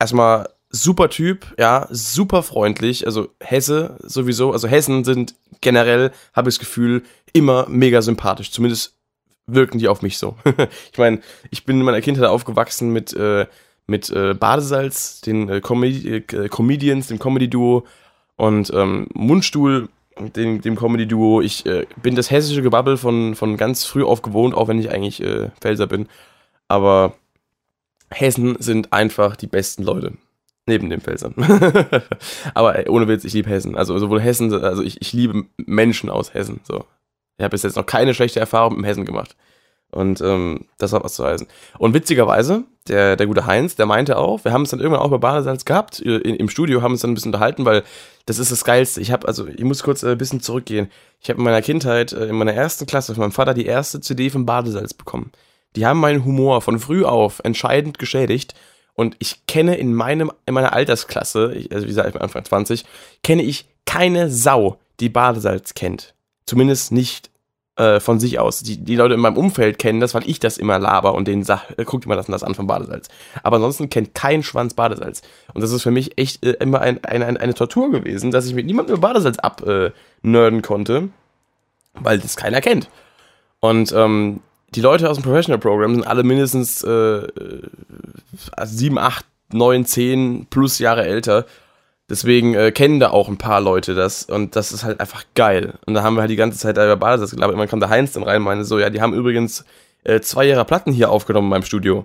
[0.00, 3.06] erstmal super Typ, ja, super freundlich.
[3.06, 8.50] Also Hesse sowieso, also Hessen sind generell, habe ich das Gefühl, immer mega sympathisch.
[8.50, 8.96] Zumindest
[9.46, 10.36] wirken die auf mich so.
[10.92, 13.46] ich meine, ich bin in meiner Kindheit aufgewachsen mit, äh,
[13.86, 17.84] mit äh, Badesalz, den äh, Comedy, äh, Comedians, dem Comedy-Duo
[18.36, 21.40] und ähm, Mundstuhl, dem, dem Comedy-Duo.
[21.40, 24.90] Ich äh, bin das hessische Gebabbel von, von ganz früh auf gewohnt, auch wenn ich
[24.90, 26.08] eigentlich äh, Pfälzer bin.
[26.66, 27.14] Aber
[28.10, 30.14] Hessen sind einfach die besten Leute.
[30.66, 31.34] Neben den Pfälzern.
[32.54, 33.76] Aber ey, ohne Witz, ich liebe Hessen.
[33.76, 36.60] Also sowohl Hessen, also ich, ich liebe Menschen aus Hessen.
[36.64, 36.84] So.
[37.36, 39.36] Ich habe bis jetzt noch keine schlechte Erfahrung mit Hessen gemacht.
[39.94, 41.46] Und ähm, das hat was zu heißen.
[41.78, 45.10] Und witzigerweise, der, der gute Heinz, der meinte auch, wir haben es dann irgendwann auch
[45.10, 47.84] bei Badesalz gehabt, äh, in, im Studio haben wir uns dann ein bisschen unterhalten, weil
[48.26, 49.00] das ist das Geilste.
[49.00, 50.90] Ich habe, also ich muss kurz äh, ein bisschen zurückgehen.
[51.20, 54.00] Ich habe in meiner Kindheit, äh, in meiner ersten Klasse von meinem Vater die erste
[54.00, 55.30] CD von Badesalz bekommen.
[55.76, 58.54] Die haben meinen Humor von früh auf entscheidend geschädigt.
[58.94, 62.84] Und ich kenne in meinem, in meiner Altersklasse, also wie gesagt, ich bin Anfang 20,
[63.22, 66.14] kenne ich keine Sau, die Badesalz kennt.
[66.46, 67.30] Zumindest nicht
[67.76, 68.60] äh, von sich aus.
[68.60, 71.42] Die, die Leute in meinem Umfeld kennen das, weil ich das immer laber und denen
[71.42, 73.08] sag, äh, guckt immer das das an von Badesalz.
[73.42, 75.22] Aber ansonsten kennt kein Schwanz Badesalz.
[75.52, 78.46] Und das ist für mich echt äh, immer ein, ein, ein, eine Tortur gewesen, dass
[78.46, 81.08] ich mit niemandem über Badesalz abnörden konnte,
[81.94, 82.88] weil das keiner kennt.
[83.58, 84.40] Und ähm,
[84.74, 87.26] die Leute aus dem Professional Program sind alle mindestens äh,
[88.62, 91.46] 7, 8, 9, 10 plus Jahre älter
[92.10, 95.74] Deswegen äh, kennen da auch ein paar Leute das und das ist halt einfach geil.
[95.86, 97.54] Und da haben wir halt die ganze Zeit über Basis gelabert.
[97.54, 99.64] Irgendwann kam der Heinz dann rein und meinte so, ja, die haben übrigens
[100.04, 102.04] äh, zwei ihrer Platten hier aufgenommen in meinem Studio.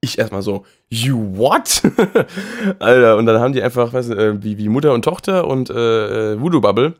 [0.00, 1.82] Ich erstmal so, you what?
[2.80, 5.70] Alter, und dann haben die einfach, weißt du, äh, wie, wie Mutter und Tochter und
[5.70, 6.94] äh, äh, Voodoo Bubble,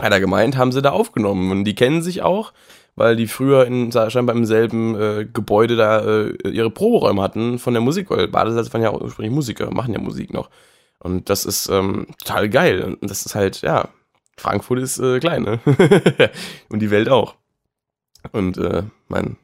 [0.00, 1.50] hat er gemeint, haben sie da aufgenommen.
[1.50, 2.52] Und die kennen sich auch,
[2.96, 7.74] weil die früher in, scheinbar im selben äh, Gebäude da äh, ihre Proberäume hatten von
[7.74, 10.50] der Musik, weil Badesalz waren ja auch ursprünglich Musiker, machen ja Musik noch.
[10.98, 12.82] Und das ist ähm, total geil.
[12.82, 13.88] Und das ist halt, ja,
[14.36, 15.60] Frankfurt ist äh, klein, ne?
[16.68, 17.34] und die Welt auch.
[18.32, 19.36] Und äh, mein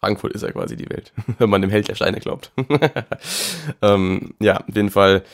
[0.00, 2.52] Frankfurt ist ja quasi die Welt, wenn man dem Held der Steine glaubt.
[3.82, 5.24] ähm, ja, auf jeden Fall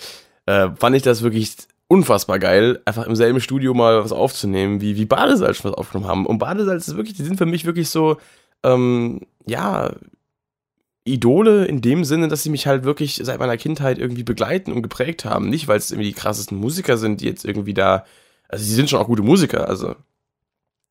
[0.47, 1.57] äh, fand ich das wirklich
[1.89, 6.09] unfassbar geil, einfach im selben Studio mal was aufzunehmen, wie, wie Badesalz schon was aufgenommen
[6.09, 6.27] haben.
[6.27, 8.17] Und Badesalz ist wirklich, die sind für mich wirklich so,
[8.63, 9.93] ähm, ja,
[11.05, 14.83] Idole in dem Sinne, dass sie mich halt wirklich seit meiner Kindheit irgendwie begleiten und
[14.83, 15.51] geprägt haben.
[15.51, 18.05] Nicht, weil es irgendwie die krassesten Musiker sind, die jetzt irgendwie da,
[18.49, 19.95] also sie sind schon auch gute Musiker, also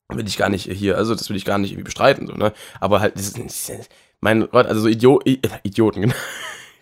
[0.08, 2.52] will ich gar nicht hier, also das will ich gar nicht irgendwie bestreiten, so, ne?
[2.78, 3.72] Aber halt, das ist,
[4.20, 6.14] mein Gott, also so Idio äh, Idioten, genau.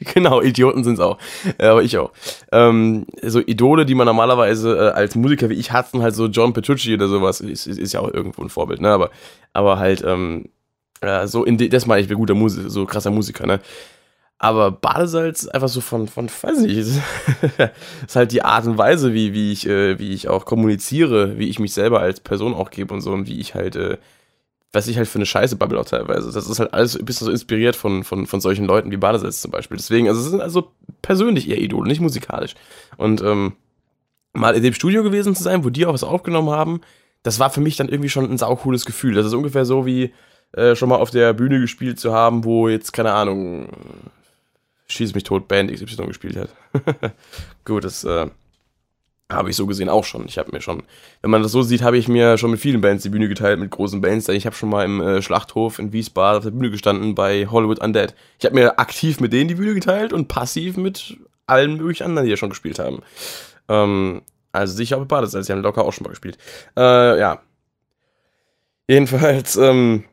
[0.15, 1.19] genau, Idioten sind es auch.
[1.59, 2.13] Äh, aber ich auch.
[2.51, 6.53] Ähm, so Idole, die man normalerweise äh, als Musiker wie ich hat, halt so John
[6.53, 8.91] Petrucci oder sowas, ist, ist, ist ja auch irgendwo ein Vorbild, ne?
[8.91, 9.11] Aber,
[9.53, 10.49] aber halt, ähm,
[11.03, 13.61] ja, so in das meine ich, bin guter Musiker, so krasser Musiker, ne?
[14.39, 16.77] Aber Badesalz einfach so von, von, weiß nicht,
[18.07, 21.49] ist halt die Art und Weise, wie, wie ich, äh, wie ich auch kommuniziere, wie
[21.49, 23.99] ich mich selber als Person auch gebe und so und wie ich halt, äh,
[24.73, 26.33] was ich halt für eine Scheiße babbel auch teilweise.
[26.33, 29.43] Das ist halt alles ein bisschen so inspiriert von, von, von solchen Leuten wie Badesalz
[29.43, 29.77] zum Beispiel.
[29.77, 32.55] Deswegen, also es sind also persönlich eher Idole, nicht musikalisch.
[32.97, 33.55] Und ähm,
[34.33, 36.81] mal in dem Studio gewesen zu sein, wo die auch was aufgenommen haben,
[37.23, 39.15] das war für mich dann irgendwie schon ein saucooles Gefühl.
[39.15, 40.13] Das ist ungefähr so wie,
[40.53, 43.69] äh, schon mal auf der Bühne gespielt zu haben, wo jetzt, keine Ahnung,
[44.93, 46.51] Schieß mich tot, Band XY gespielt hat.
[47.65, 48.27] Gut, das äh,
[49.31, 50.27] habe ich so gesehen auch schon.
[50.27, 50.83] Ich habe mir schon,
[51.23, 53.59] wenn man das so sieht, habe ich mir schon mit vielen Bands die Bühne geteilt,
[53.59, 54.29] mit großen Bands.
[54.29, 57.81] Ich habe schon mal im äh, Schlachthof in Wiesbaden auf der Bühne gestanden bei Hollywood
[57.81, 58.15] Undead.
[58.39, 62.27] Ich habe mir aktiv mit denen die Bühne geteilt und passiv mit allen möglichen anderen,
[62.27, 63.03] die ja schon gespielt haben.
[63.69, 66.39] Ähm, also sicher auch mit Badesalz, die haben locker auch schon mal gespielt.
[66.77, 67.41] Äh, ja.
[68.89, 70.05] Jedenfalls, ähm,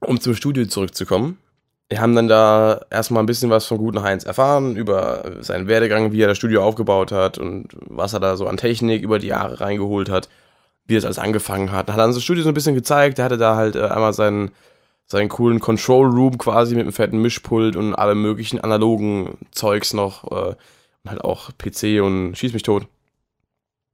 [0.00, 1.38] um zum Studio zurückzukommen.
[1.88, 6.10] Wir haben dann da erstmal ein bisschen was von guten Heinz erfahren, über seinen Werdegang,
[6.10, 9.28] wie er das Studio aufgebaut hat und was er da so an Technik über die
[9.28, 10.28] Jahre reingeholt hat,
[10.86, 11.88] wie es alles angefangen hat.
[11.88, 13.20] Dann hat er uns das Studio so ein bisschen gezeigt.
[13.20, 14.50] Er hatte da halt äh, einmal seinen,
[15.06, 20.24] seinen coolen Control Room quasi mit einem fetten Mischpult und allem möglichen analogen Zeugs noch.
[20.24, 20.54] Äh,
[21.04, 22.88] und halt auch PC und Schieß mich tot.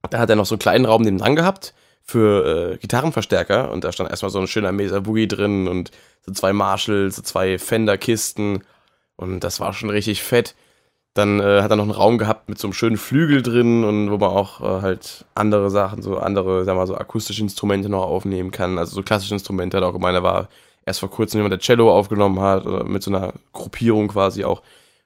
[0.09, 1.75] Da hat er noch so einen kleinen Raum neben dran gehabt
[2.05, 5.91] für äh, Gitarrenverstärker und da stand erstmal so ein schöner Mesa Boogie drin und
[6.27, 8.63] so zwei Marshalls, so zwei Fender-Kisten
[9.17, 10.55] und das war schon richtig fett.
[11.15, 14.11] Dann äh, hat er noch einen Raum gehabt mit so einem schönen Flügel drin und
[14.11, 18.03] wo man auch äh, halt andere Sachen, so andere, wir mal, so akustische Instrumente noch
[18.03, 18.79] aufnehmen kann.
[18.79, 20.49] Also so klassische Instrumente hat auch gemeint, er war
[20.87, 24.63] erst vor kurzem jemand, der Cello aufgenommen hat, oder mit so einer Gruppierung quasi auch.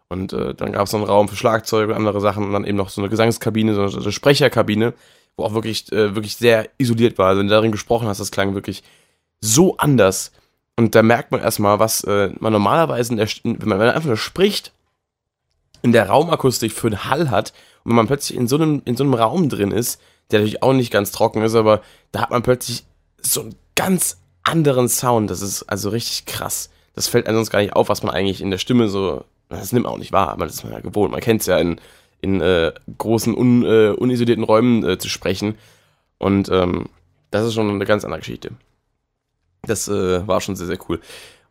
[0.08, 2.64] Und äh, dann gab es noch einen Raum für Schlagzeug und andere Sachen und dann
[2.64, 4.94] eben noch so eine Gesangskabine, so eine Sprecherkabine
[5.36, 7.28] wo auch wirklich, äh, wirklich sehr isoliert war.
[7.28, 8.82] Also wenn du darin gesprochen hast, das klang wirklich
[9.40, 10.32] so anders.
[10.76, 14.16] Und da merkt man erstmal, was äh, man normalerweise, in der, wenn man einfach nur
[14.16, 14.72] spricht,
[15.82, 17.52] in der Raumakustik für einen Hall hat
[17.84, 20.62] und wenn man plötzlich in so einem, in so einem Raum drin ist, der natürlich
[20.62, 22.84] auch nicht ganz trocken ist, aber da hat man plötzlich
[23.20, 25.30] so einen ganz anderen Sound.
[25.30, 26.70] Das ist also richtig krass.
[26.94, 29.72] Das fällt einem sonst gar nicht auf, was man eigentlich in der Stimme so, das
[29.72, 31.12] nimmt man auch nicht wahr, aber das ist man ja gewohnt.
[31.12, 31.80] Man kennt es ja in,
[32.20, 35.56] in äh, großen, un, äh, unisolierten Räumen äh, zu sprechen.
[36.18, 36.86] Und ähm,
[37.30, 38.50] das ist schon eine ganz andere Geschichte.
[39.62, 41.00] Das äh, war schon sehr, sehr cool.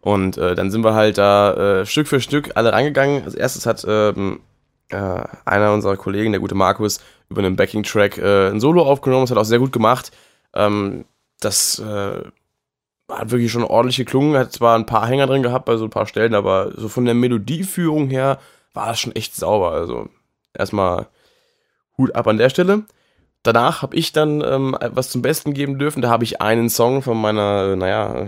[0.01, 3.23] Und äh, dann sind wir halt da äh, Stück für Stück alle reingegangen.
[3.23, 4.41] Als erstes hat ähm,
[4.89, 9.23] äh, einer unserer Kollegen, der gute Markus, über einen Backing-Track ein Solo aufgenommen.
[9.23, 10.11] Das hat auch sehr gut gemacht.
[10.53, 11.05] Ähm,
[11.39, 11.81] das
[13.09, 14.37] hat wirklich schon ordentlich geklungen.
[14.37, 17.05] Hat zwar ein paar Hänger drin gehabt bei so ein paar Stellen, aber so von
[17.05, 18.39] der Melodieführung her
[18.73, 19.71] war es schon echt sauber.
[19.71, 20.09] Also
[20.53, 21.07] erstmal
[21.97, 22.83] Hut ab an der Stelle.
[23.45, 26.01] Danach habe ich dann ähm, was zum Besten geben dürfen.
[26.01, 28.27] Da habe ich einen Song von meiner, naja,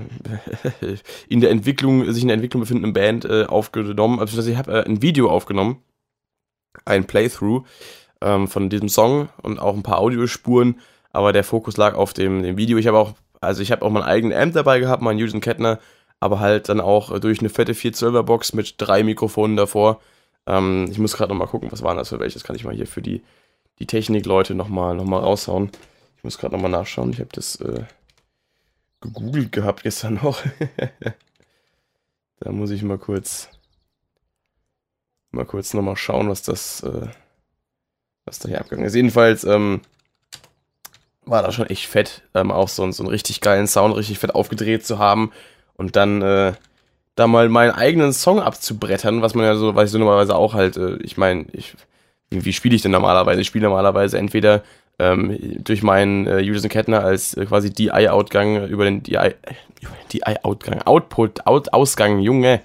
[1.27, 4.19] in der Entwicklung, sich in der Entwicklung befindenden Band äh, aufgenommen.
[4.19, 5.81] Also ich habe äh, ein Video aufgenommen,
[6.85, 7.65] ein Playthrough
[8.21, 10.79] ähm, von diesem Song und auch ein paar Audiospuren.
[11.11, 12.77] Aber der Fokus lag auf dem, dem Video.
[12.77, 15.80] Ich habe auch, also ich habe auch meinen eigenen Amp dabei gehabt, meinen Usen Kettner,
[16.19, 20.02] aber halt dann auch durch eine fette 412er Box mit drei Mikrofonen davor.
[20.45, 22.43] Ähm, ich muss gerade noch mal gucken, was waren das für welches.
[22.43, 23.21] Kann ich mal hier für die
[23.80, 25.69] die Technikleute nochmal noch mal raushauen.
[26.17, 27.12] Ich muss gerade nochmal nachschauen.
[27.12, 27.84] Ich habe das äh,
[29.02, 30.41] gegoogelt gehabt gestern noch.
[32.39, 33.50] da muss ich mal kurz
[35.32, 37.08] mal kurz nochmal schauen, was das äh,
[38.26, 38.95] was da hier abgegangen ist.
[38.95, 39.82] Jedenfalls ähm,
[41.29, 44.35] war das schon echt fett, ähm, auch so, so einen richtig geilen Sound richtig fett
[44.35, 45.31] aufgedreht zu haben
[45.75, 46.53] und dann äh,
[47.15, 50.53] da mal meinen eigenen Song abzubrettern, was man ja so, weiß ich so normalerweise auch
[50.53, 51.75] halt, äh, ich meine, ich
[52.29, 53.41] wie, wie spiele ich denn normalerweise?
[53.41, 54.63] Ich spiele normalerweise entweder
[54.99, 59.35] ähm, durch meinen äh, User Kettner als äh, quasi DI-Outgang über den DI,
[60.11, 62.61] DI-Outgang, Output, Out, Ausgang, Junge.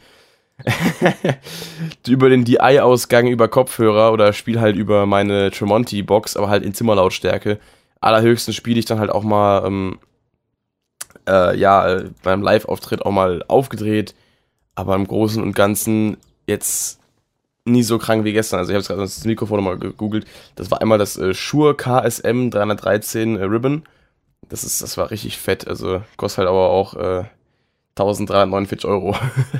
[2.06, 7.58] über den DI-Ausgang über Kopfhörer oder spiele halt über meine Tremonti-Box, aber halt in Zimmerlautstärke.
[8.02, 9.98] Allerhöchstens spiele ich dann halt auch mal, ähm,
[11.28, 14.14] äh, ja, beim Live-Auftritt auch mal aufgedreht,
[14.74, 17.00] aber im Großen und Ganzen jetzt
[17.64, 18.58] nie so krank wie gestern.
[18.58, 20.26] Also ich habe gerade das Mikrofon nochmal gegoogelt.
[20.56, 23.84] Das war einmal das äh, Shure KSM 313 äh, Ribbon.
[24.48, 25.68] Das ist, das war richtig fett.
[25.68, 27.24] Also kostet halt aber auch äh,
[27.96, 29.14] 1349 Euro.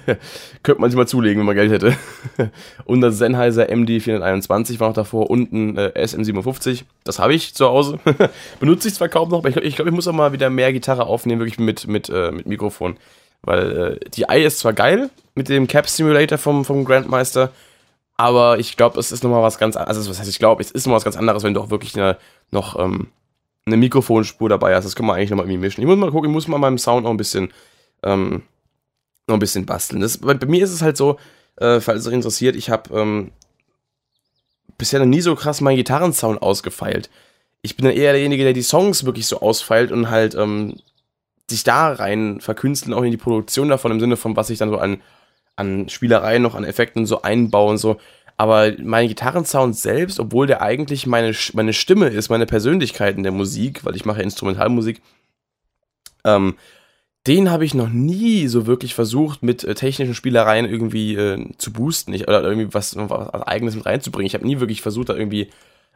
[0.62, 1.96] Könnte man sich mal zulegen, wenn man Geld hätte.
[2.86, 6.84] und das Sennheiser MD421 war noch davor und ein äh, SM57.
[7.04, 7.98] Das habe ich zu Hause.
[8.60, 10.48] Benutze ich zwar kaum noch, aber ich glaube, ich, glaub, ich muss auch mal wieder
[10.48, 12.96] mehr Gitarre aufnehmen, wirklich mit, mit, äh, mit Mikrofon.
[13.42, 17.50] Weil äh, die Eye ist zwar geil mit dem Cap Simulator vom, vom Grandmeister,
[18.16, 19.96] aber ich glaube, es ist nochmal was ganz anderes.
[19.96, 21.96] Also, was heißt, ich glaube, es ist nochmal was ganz anderes, wenn du auch wirklich
[21.96, 22.16] eine,
[22.50, 23.08] noch ähm,
[23.66, 24.84] eine Mikrofonspur dabei hast.
[24.84, 25.80] Das kann man eigentlich nochmal irgendwie mischen.
[25.80, 27.52] Ich muss mal gucken, ich muss mal meinem Sound noch ein bisschen,
[28.02, 28.42] ähm,
[29.26, 30.00] noch ein bisschen basteln.
[30.00, 31.18] Das, bei, bei, mir ist es halt so,
[31.56, 33.30] äh, falls es euch interessiert, ich habe ähm,
[34.78, 37.10] bisher noch nie so krass meinen Gitarrensound ausgefeilt.
[37.62, 40.76] Ich bin dann eher derjenige, der die Songs wirklich so ausfeilt und halt ähm,
[41.48, 44.70] sich da rein verkünsteln, auch in die Produktion davon, im Sinne von, was ich dann
[44.70, 45.00] so an
[45.56, 47.98] an Spielereien noch, an Effekten so einbauen und so.
[48.36, 53.32] Aber mein Gitarrensound selbst, obwohl der eigentlich meine, meine Stimme ist, meine Persönlichkeit in der
[53.32, 55.00] Musik, weil ich mache Instrumentalmusik,
[56.24, 56.56] ähm,
[57.26, 61.72] den habe ich noch nie so wirklich versucht, mit äh, technischen Spielereien irgendwie äh, zu
[61.72, 62.12] boosten.
[62.12, 64.26] Ich, oder irgendwie was, was Eigenes mit reinzubringen.
[64.26, 65.50] Ich habe nie wirklich versucht, da irgendwie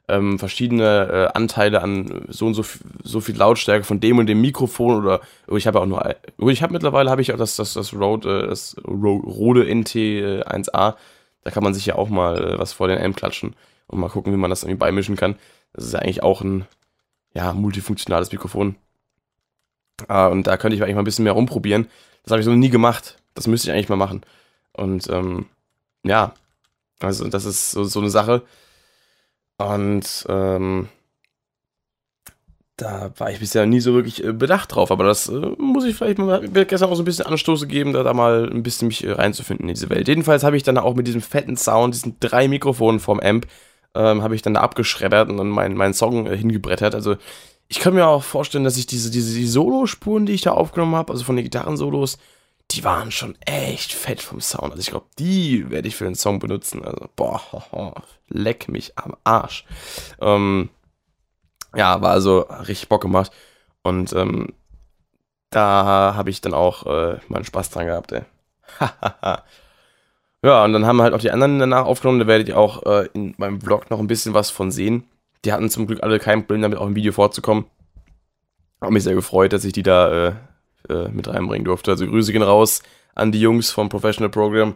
[0.08, 2.64] ähm, verschiedene äh, Anteile an so und so,
[3.02, 6.14] so viel Lautstärke von dem und dem Mikrofon oder ich habe auch nur
[6.48, 10.94] ich habe mittlerweile habe ich auch das das das Rode äh, das Rode NT 1A
[11.42, 13.56] da kann man sich ja auch mal äh, was vor den Amp klatschen
[13.88, 15.36] und mal gucken wie man das irgendwie beimischen kann.
[15.72, 16.66] Das ist ja eigentlich auch ein
[17.34, 18.76] ja multifunktionales Mikrofon
[20.08, 21.88] äh, und da könnte ich eigentlich mal ein bisschen mehr rumprobieren.
[22.22, 23.16] Das habe ich so nie gemacht.
[23.34, 24.22] Das müsste ich eigentlich mal machen.
[24.72, 25.46] Und ähm,
[26.04, 26.34] ja
[27.00, 28.42] also das ist so, so eine Sache.
[29.58, 30.88] Und ähm,
[32.76, 35.96] da war ich bisher nie so wirklich äh, bedacht drauf, aber das äh, muss ich
[35.96, 39.02] vielleicht mal gestern auch so ein bisschen Anstoße geben, da, da mal ein bisschen mich
[39.04, 40.08] äh, reinzufinden in diese Welt.
[40.08, 43.46] Jedenfalls habe ich dann auch mit diesem fetten Sound, diesen drei Mikrofonen vom Amp,
[43.94, 46.94] ähm, habe ich dann da abgeschreddert und dann meinen mein Song äh, hingebrettert.
[46.94, 47.16] Also
[47.68, 50.94] ich kann mir auch vorstellen, dass ich diese, diese die Solo-Spuren, die ich da aufgenommen
[50.94, 52.18] habe, also von den Gitarrensolos,
[52.70, 54.72] die waren schon echt fett vom Sound.
[54.72, 56.84] Also ich glaube, die werde ich für den Song benutzen.
[56.84, 57.40] Also, boah,
[58.28, 59.64] leck mich am Arsch.
[60.20, 60.70] Ähm,
[61.74, 63.32] ja, war also richtig Bock gemacht.
[63.82, 64.52] Und ähm,
[65.50, 68.22] da habe ich dann auch äh, meinen Spaß dran gehabt, ey.
[70.42, 72.18] ja, und dann haben halt auch die anderen danach aufgenommen.
[72.18, 75.04] Da werdet ihr auch äh, in meinem Vlog noch ein bisschen was von sehen.
[75.46, 77.66] Die hatten zum Glück alle kein Problem damit, auch im Video vorzukommen.
[78.80, 80.32] Habe mich sehr gefreut, dass ich die da äh,
[80.92, 81.92] äh, mit reinbringen durfte.
[81.92, 82.82] Also Grüße gehen raus
[83.14, 84.74] an die Jungs vom Professional Program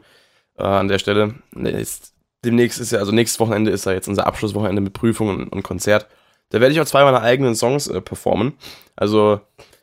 [0.56, 1.35] äh, an der Stelle.
[1.56, 5.48] Ist, demnächst ist ja, also nächstes Wochenende ist ja jetzt unser Abschlusswochenende mit Prüfungen und,
[5.48, 6.06] und Konzert.
[6.50, 8.52] Da werde ich auch zwei meiner eigenen Songs äh, performen.
[8.94, 9.40] Also,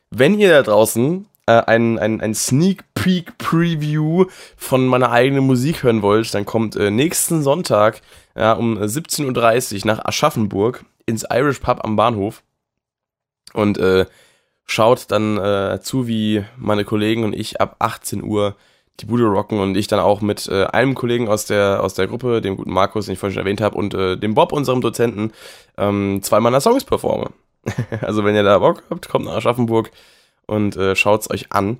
[0.09, 5.83] wenn ihr da draußen äh, ein, ein, ein Sneak Peek Preview von meiner eigenen Musik
[5.83, 8.01] hören wollt, dann kommt äh, nächsten Sonntag
[8.37, 12.43] ja, um 17.30 Uhr nach Aschaffenburg ins Irish Pub am Bahnhof.
[13.53, 14.05] Und äh,
[14.65, 18.55] schaut dann äh, zu, wie meine Kollegen und ich ab 18 Uhr
[18.99, 22.07] die Bude rocken und ich dann auch mit äh, einem Kollegen aus der, aus der
[22.07, 24.81] Gruppe, dem guten Markus, den ich vorhin schon erwähnt habe, und äh, dem Bob, unserem
[24.81, 25.31] Dozenten,
[25.77, 27.29] ähm, zwei meiner Songs performe.
[28.01, 29.91] also wenn ihr da Bock habt, kommt nach Aschaffenburg
[30.47, 31.79] und äh, schaut's euch an.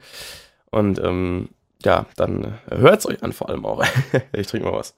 [0.70, 1.50] Und ähm,
[1.84, 3.84] ja, dann äh, hört's euch an vor allem auch.
[4.34, 4.96] ich trinke mal was.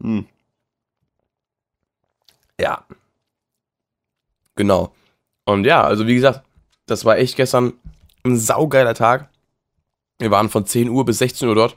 [0.00, 0.26] Hm.
[2.60, 2.84] Ja.
[4.54, 4.92] Genau.
[5.44, 6.42] Und ja, also wie gesagt,
[6.86, 7.74] das war echt gestern
[8.24, 9.28] ein saugeiler Tag.
[10.18, 11.76] Wir waren von 10 Uhr bis 16 Uhr dort.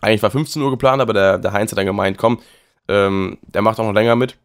[0.00, 2.40] Eigentlich war 15 Uhr geplant, aber der, der Heinz hat dann gemeint, komm,
[2.88, 4.36] ähm, der macht auch noch länger mit,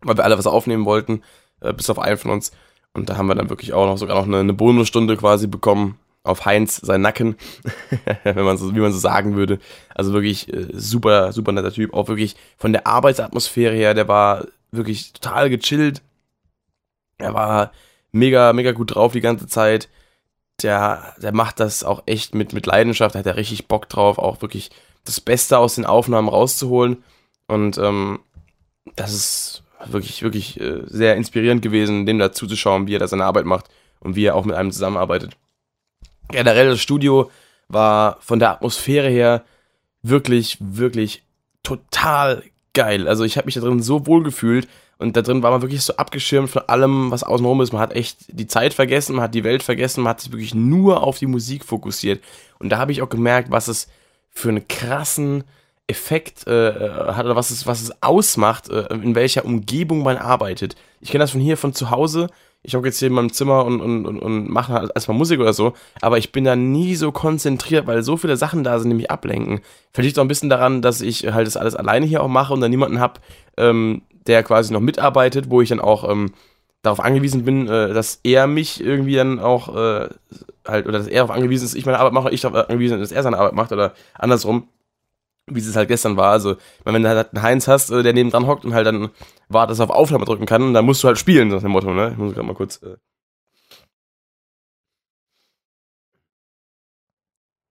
[0.00, 1.22] weil wir alle was aufnehmen wollten,
[1.60, 2.52] äh, bis auf einen von uns.
[2.94, 5.98] Und da haben wir dann wirklich auch noch sogar noch eine, eine Bonusstunde quasi bekommen
[6.24, 7.36] auf Heinz sein Nacken,
[8.24, 9.60] wenn man so, wie man so sagen würde.
[9.94, 11.94] Also wirklich äh, super, super netter Typ.
[11.94, 16.02] Auch wirklich von der Arbeitsatmosphäre her, der war wirklich total gechillt.
[17.18, 17.70] Er war
[18.10, 19.88] mega, mega gut drauf die ganze Zeit
[20.62, 24.18] der, der macht das auch echt mit, mit Leidenschaft, da hat er richtig Bock drauf,
[24.18, 24.70] auch wirklich
[25.04, 27.02] das Beste aus den Aufnahmen rauszuholen.
[27.46, 28.20] Und ähm,
[28.96, 33.24] das ist wirklich, wirklich äh, sehr inspirierend gewesen, dem da zuzuschauen, wie er da seine
[33.24, 33.66] Arbeit macht
[34.00, 35.36] und wie er auch mit einem zusammenarbeitet.
[36.28, 37.30] Generell das Studio
[37.68, 39.44] war von der Atmosphäre her
[40.02, 41.22] wirklich, wirklich
[41.62, 43.08] total geil.
[43.08, 44.68] Also ich habe mich da drin so wohl gefühlt.
[44.98, 47.72] Und da drin war man wirklich so abgeschirmt von allem, was außenrum ist.
[47.72, 50.54] Man hat echt die Zeit vergessen, man hat die Welt vergessen, man hat sich wirklich
[50.54, 52.22] nur auf die Musik fokussiert.
[52.58, 53.88] Und da habe ich auch gemerkt, was es
[54.30, 55.44] für einen krassen
[55.86, 60.16] Effekt äh, äh, hat oder was es, was es ausmacht, äh, in welcher Umgebung man
[60.16, 60.76] arbeitet.
[61.00, 62.28] Ich kenne das von hier, von zu Hause.
[62.66, 65.38] Ich hocke jetzt hier in meinem Zimmer und, und, und, und mache halt erstmal Musik
[65.38, 68.90] oder so, aber ich bin da nie so konzentriert, weil so viele Sachen da sind,
[68.90, 69.60] die mich ablenken.
[69.92, 72.60] Vielleicht auch ein bisschen daran, dass ich halt das alles alleine hier auch mache und
[72.60, 73.20] dann niemanden habe,
[73.58, 76.32] ähm, der quasi noch mitarbeitet, wo ich dann auch ähm,
[76.82, 80.08] darauf angewiesen bin, äh, dass er mich irgendwie dann auch äh,
[80.66, 83.00] halt, oder dass er darauf angewiesen ist, ich meine Arbeit mache, ich darauf angewiesen bin,
[83.00, 84.68] dass er seine Arbeit macht oder andersrum,
[85.46, 86.30] wie es halt gestern war.
[86.32, 89.10] Also, wenn du halt einen Heinz hast, äh, der neben hockt und halt dann
[89.48, 92.10] wartet, auf Aufnahme drücken kann, dann musst du halt spielen, so nach dem Motto, ne?
[92.12, 92.82] Ich muss gerade mal kurz.
[92.82, 92.96] Äh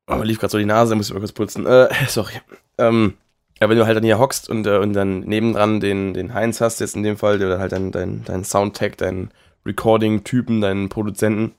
[0.08, 1.66] Oh, lief gerade so die Nase, muss ich mal kurz putzen.
[1.66, 2.34] Äh, sorry.
[2.78, 3.14] Ähm,
[3.62, 6.60] ja, wenn du halt dann hier hockst und, äh, und dann nebendran den, den Heinz
[6.60, 9.32] hast, jetzt in dem Fall, der halt dann dein, dein Soundtech, deinen
[9.66, 11.54] Recording-Typen, deinen Produzenten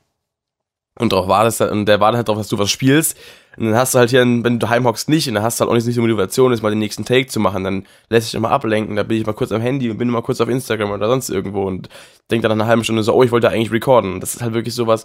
[0.98, 3.18] und darauf wartest, und der wartet halt darauf, dass du was spielst.
[3.56, 5.62] Und dann hast du halt hier, wenn du daheim hockst, nicht, und dann hast du
[5.62, 8.34] halt auch nicht so Motivation, jetzt mal den nächsten Take zu machen, dann lässt sich
[8.34, 10.90] immer ablenken, da bin ich mal kurz am Handy und bin mal kurz auf Instagram
[10.90, 11.88] oder sonst irgendwo und
[12.30, 14.20] denk dann nach einer halben Stunde so, oh, ich wollte eigentlich recorden.
[14.20, 15.04] Das ist halt wirklich sowas,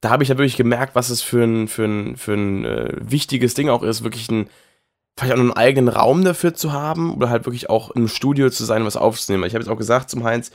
[0.00, 2.92] da habe ich halt wirklich gemerkt, was es für ein, für ein, für ein äh,
[3.00, 4.48] wichtiges Ding auch ist, wirklich ein,
[5.16, 8.64] vielleicht auch einen eigenen Raum dafür zu haben oder halt wirklich auch im Studio zu
[8.64, 9.44] sein, was aufzunehmen.
[9.44, 10.52] Ich habe jetzt auch gesagt zum Heinz,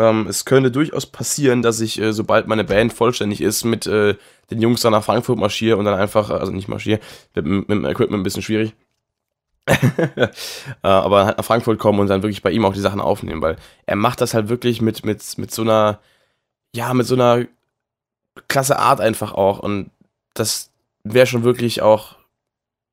[0.00, 4.14] ähm, es könnte durchaus passieren, dass ich, äh, sobald meine Band vollständig ist, mit äh,
[4.50, 7.00] den Jungs dann nach Frankfurt marschiere und dann einfach, also nicht marschiere,
[7.34, 8.74] mit, mit, dem Equipment ein bisschen schwierig.
[9.68, 10.28] äh,
[10.82, 13.56] aber halt nach Frankfurt kommen und dann wirklich bei ihm auch die Sachen aufnehmen, weil
[13.84, 16.00] er macht das halt wirklich mit, mit, mit so einer,
[16.74, 17.46] ja, mit so einer
[18.48, 19.90] klasse Art einfach auch und
[20.32, 20.70] das
[21.04, 22.17] wäre schon wirklich auch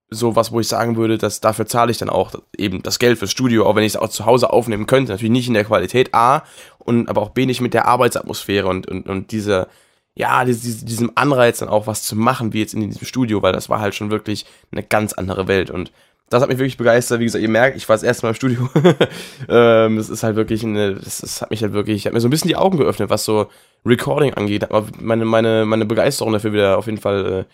[0.10, 3.18] so was, wo ich sagen würde, dass dafür zahle ich dann auch eben das Geld
[3.18, 5.12] fürs Studio, auch wenn ich es auch zu Hause aufnehmen könnte.
[5.12, 6.44] Natürlich nicht in der Qualität A
[6.80, 9.68] und aber auch B nicht mit der Arbeitsatmosphäre und, und, und dieser,
[10.13, 13.70] ja, diesem Anreiz dann auch was zu machen, wie jetzt in diesem Studio, weil das
[13.70, 15.91] war halt schon wirklich eine ganz andere Welt und
[16.30, 17.20] das hat mich wirklich begeistert.
[17.20, 18.68] Wie gesagt, ihr merkt, ich war das erste Mal im Studio.
[19.48, 22.28] ähm, das ist halt wirklich eine, das, das, hat mich halt wirklich, hat mir so
[22.28, 23.48] ein bisschen die Augen geöffnet, was so
[23.86, 24.63] Recording angeht.
[24.63, 27.46] Hat meine, meine, meine Begeisterung dafür wieder auf jeden Fall,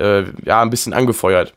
[0.00, 1.54] äh, äh, ja, ein bisschen angefeuert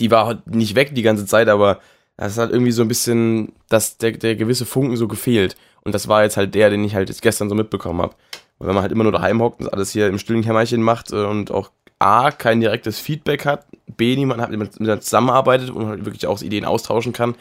[0.00, 1.80] die war halt nicht weg die ganze Zeit, aber
[2.16, 5.56] das hat irgendwie so ein bisschen, dass der, der gewisse Funken so gefehlt.
[5.82, 8.14] Und das war jetzt halt der, den ich halt jetzt gestern so mitbekommen habe.
[8.58, 11.24] Wenn man halt immer nur daheim hockt und alles hier im stillen Kämmerchen macht äh,
[11.24, 11.70] und auch
[12.00, 16.42] A, kein direktes Feedback hat, B, niemand hat mit dem zusammenarbeitet und halt wirklich auch
[16.42, 17.34] Ideen austauschen kann,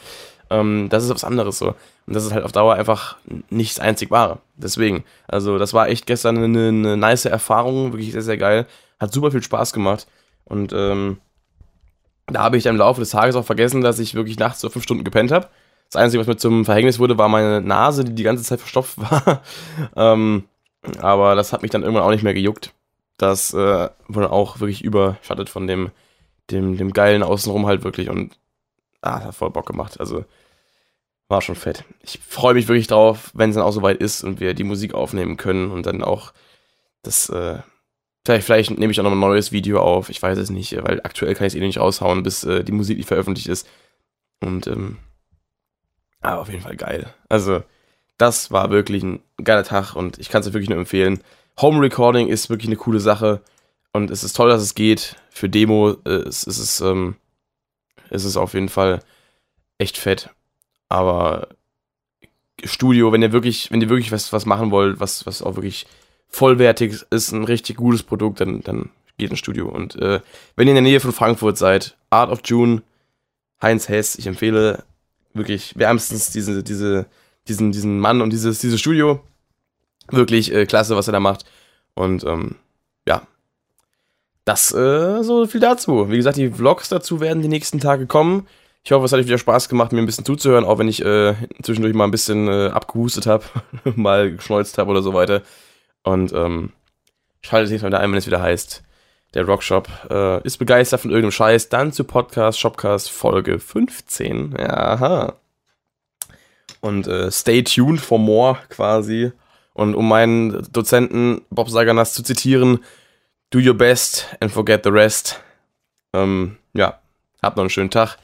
[0.50, 1.76] ähm, das ist was anderes so.
[2.06, 3.18] Und das ist halt auf Dauer einfach
[3.50, 4.40] nichts einzig wahre.
[4.56, 8.66] Deswegen, also das war echt gestern eine, eine nice Erfahrung, wirklich sehr, sehr geil.
[9.00, 10.08] Hat super viel Spaß gemacht.
[10.46, 11.18] Und ähm,
[12.28, 14.84] da habe ich im Laufe des Tages auch vergessen, dass ich wirklich nachts so fünf
[14.84, 15.48] Stunden gepennt habe.
[15.90, 18.98] Das Einzige, was mir zum Verhängnis wurde, war meine Nase, die die ganze Zeit verstopft
[18.98, 19.42] war.
[19.96, 20.44] ähm,
[21.00, 22.74] aber das hat mich dann irgendwann auch nicht mehr gejuckt.
[23.18, 25.92] Das äh, wurde auch wirklich überschattet von dem,
[26.52, 28.38] dem, dem geilen Außenrum halt wirklich und
[29.02, 30.00] ah, hat voll Bock gemacht.
[30.00, 30.26] Also
[31.30, 31.84] war schon fett.
[32.02, 34.94] Ich freue mich wirklich drauf, wenn es dann auch soweit ist und wir die Musik
[34.94, 36.34] aufnehmen können und dann auch
[37.04, 37.60] das äh,
[38.28, 40.10] Vielleicht, vielleicht nehme ich auch noch ein neues Video auf.
[40.10, 42.74] Ich weiß es nicht, weil aktuell kann ich es eh nicht raushauen, bis äh, die
[42.74, 43.66] Musik nicht veröffentlicht ist.
[44.42, 44.98] Und, ähm,
[46.20, 47.14] aber auf jeden Fall geil.
[47.30, 47.64] Also,
[48.18, 51.24] das war wirklich ein geiler Tag und ich kann es wirklich nur empfehlen.
[51.62, 53.40] Home Recording ist wirklich eine coole Sache.
[53.94, 55.16] Und es ist toll, dass es geht.
[55.30, 57.16] Für Demo äh, es, es ist ähm,
[58.10, 59.00] es ist auf jeden Fall
[59.78, 60.32] echt fett.
[60.90, 61.48] Aber
[62.62, 65.88] Studio, wenn ihr wirklich, wenn ihr wirklich was, was machen wollt, was, was auch wirklich
[66.30, 69.68] vollwertig ist, ein richtig gutes Produkt, dann, dann geht ins Studio.
[69.68, 70.20] Und äh,
[70.56, 72.82] wenn ihr in der Nähe von Frankfurt seid, Art of June,
[73.62, 74.84] Heinz Hess, ich empfehle
[75.34, 77.06] wirklich wärmstens diese, diese,
[77.48, 79.22] diesen, diesen Mann und dieses, dieses Studio.
[80.10, 81.46] Wirklich äh, klasse, was er da macht.
[81.94, 82.56] Und ähm,
[83.08, 83.24] ja,
[84.46, 86.10] das äh, so viel dazu.
[86.10, 88.48] Wie gesagt, die Vlogs dazu werden die nächsten Tage kommen.
[88.84, 91.04] Ich hoffe, es hat euch wieder Spaß gemacht, mir ein bisschen zuzuhören, auch wenn ich
[91.04, 93.44] äh, zwischendurch mal ein bisschen äh, abgehustet habe,
[93.96, 95.42] mal geschneuzt habe oder so weiter.
[96.08, 96.72] Und ähm,
[97.42, 98.82] schaltet nicht mal da ein, wenn es wieder heißt,
[99.34, 101.68] der Rockshop äh, ist begeistert von irgendeinem Scheiß.
[101.68, 104.58] Dann zu Podcast, Shopcast Folge 15.
[104.58, 105.34] Aha.
[106.80, 109.34] Und äh, stay tuned for more quasi.
[109.74, 112.80] Und um meinen Dozenten Bob Saganas zu zitieren,
[113.50, 115.42] do your best and forget the rest.
[116.14, 117.02] Ähm, ja,
[117.44, 118.16] habt noch einen schönen Tag.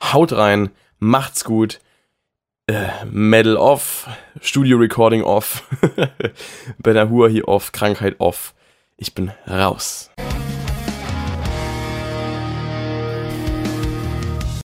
[0.00, 0.70] Haut rein,
[1.00, 1.80] macht's gut.
[2.72, 4.08] Äh, Medal off,
[4.40, 5.62] Studio Recording off,
[6.78, 8.54] Ben Hur hier off, Krankheit off.
[8.96, 10.10] Ich bin raus.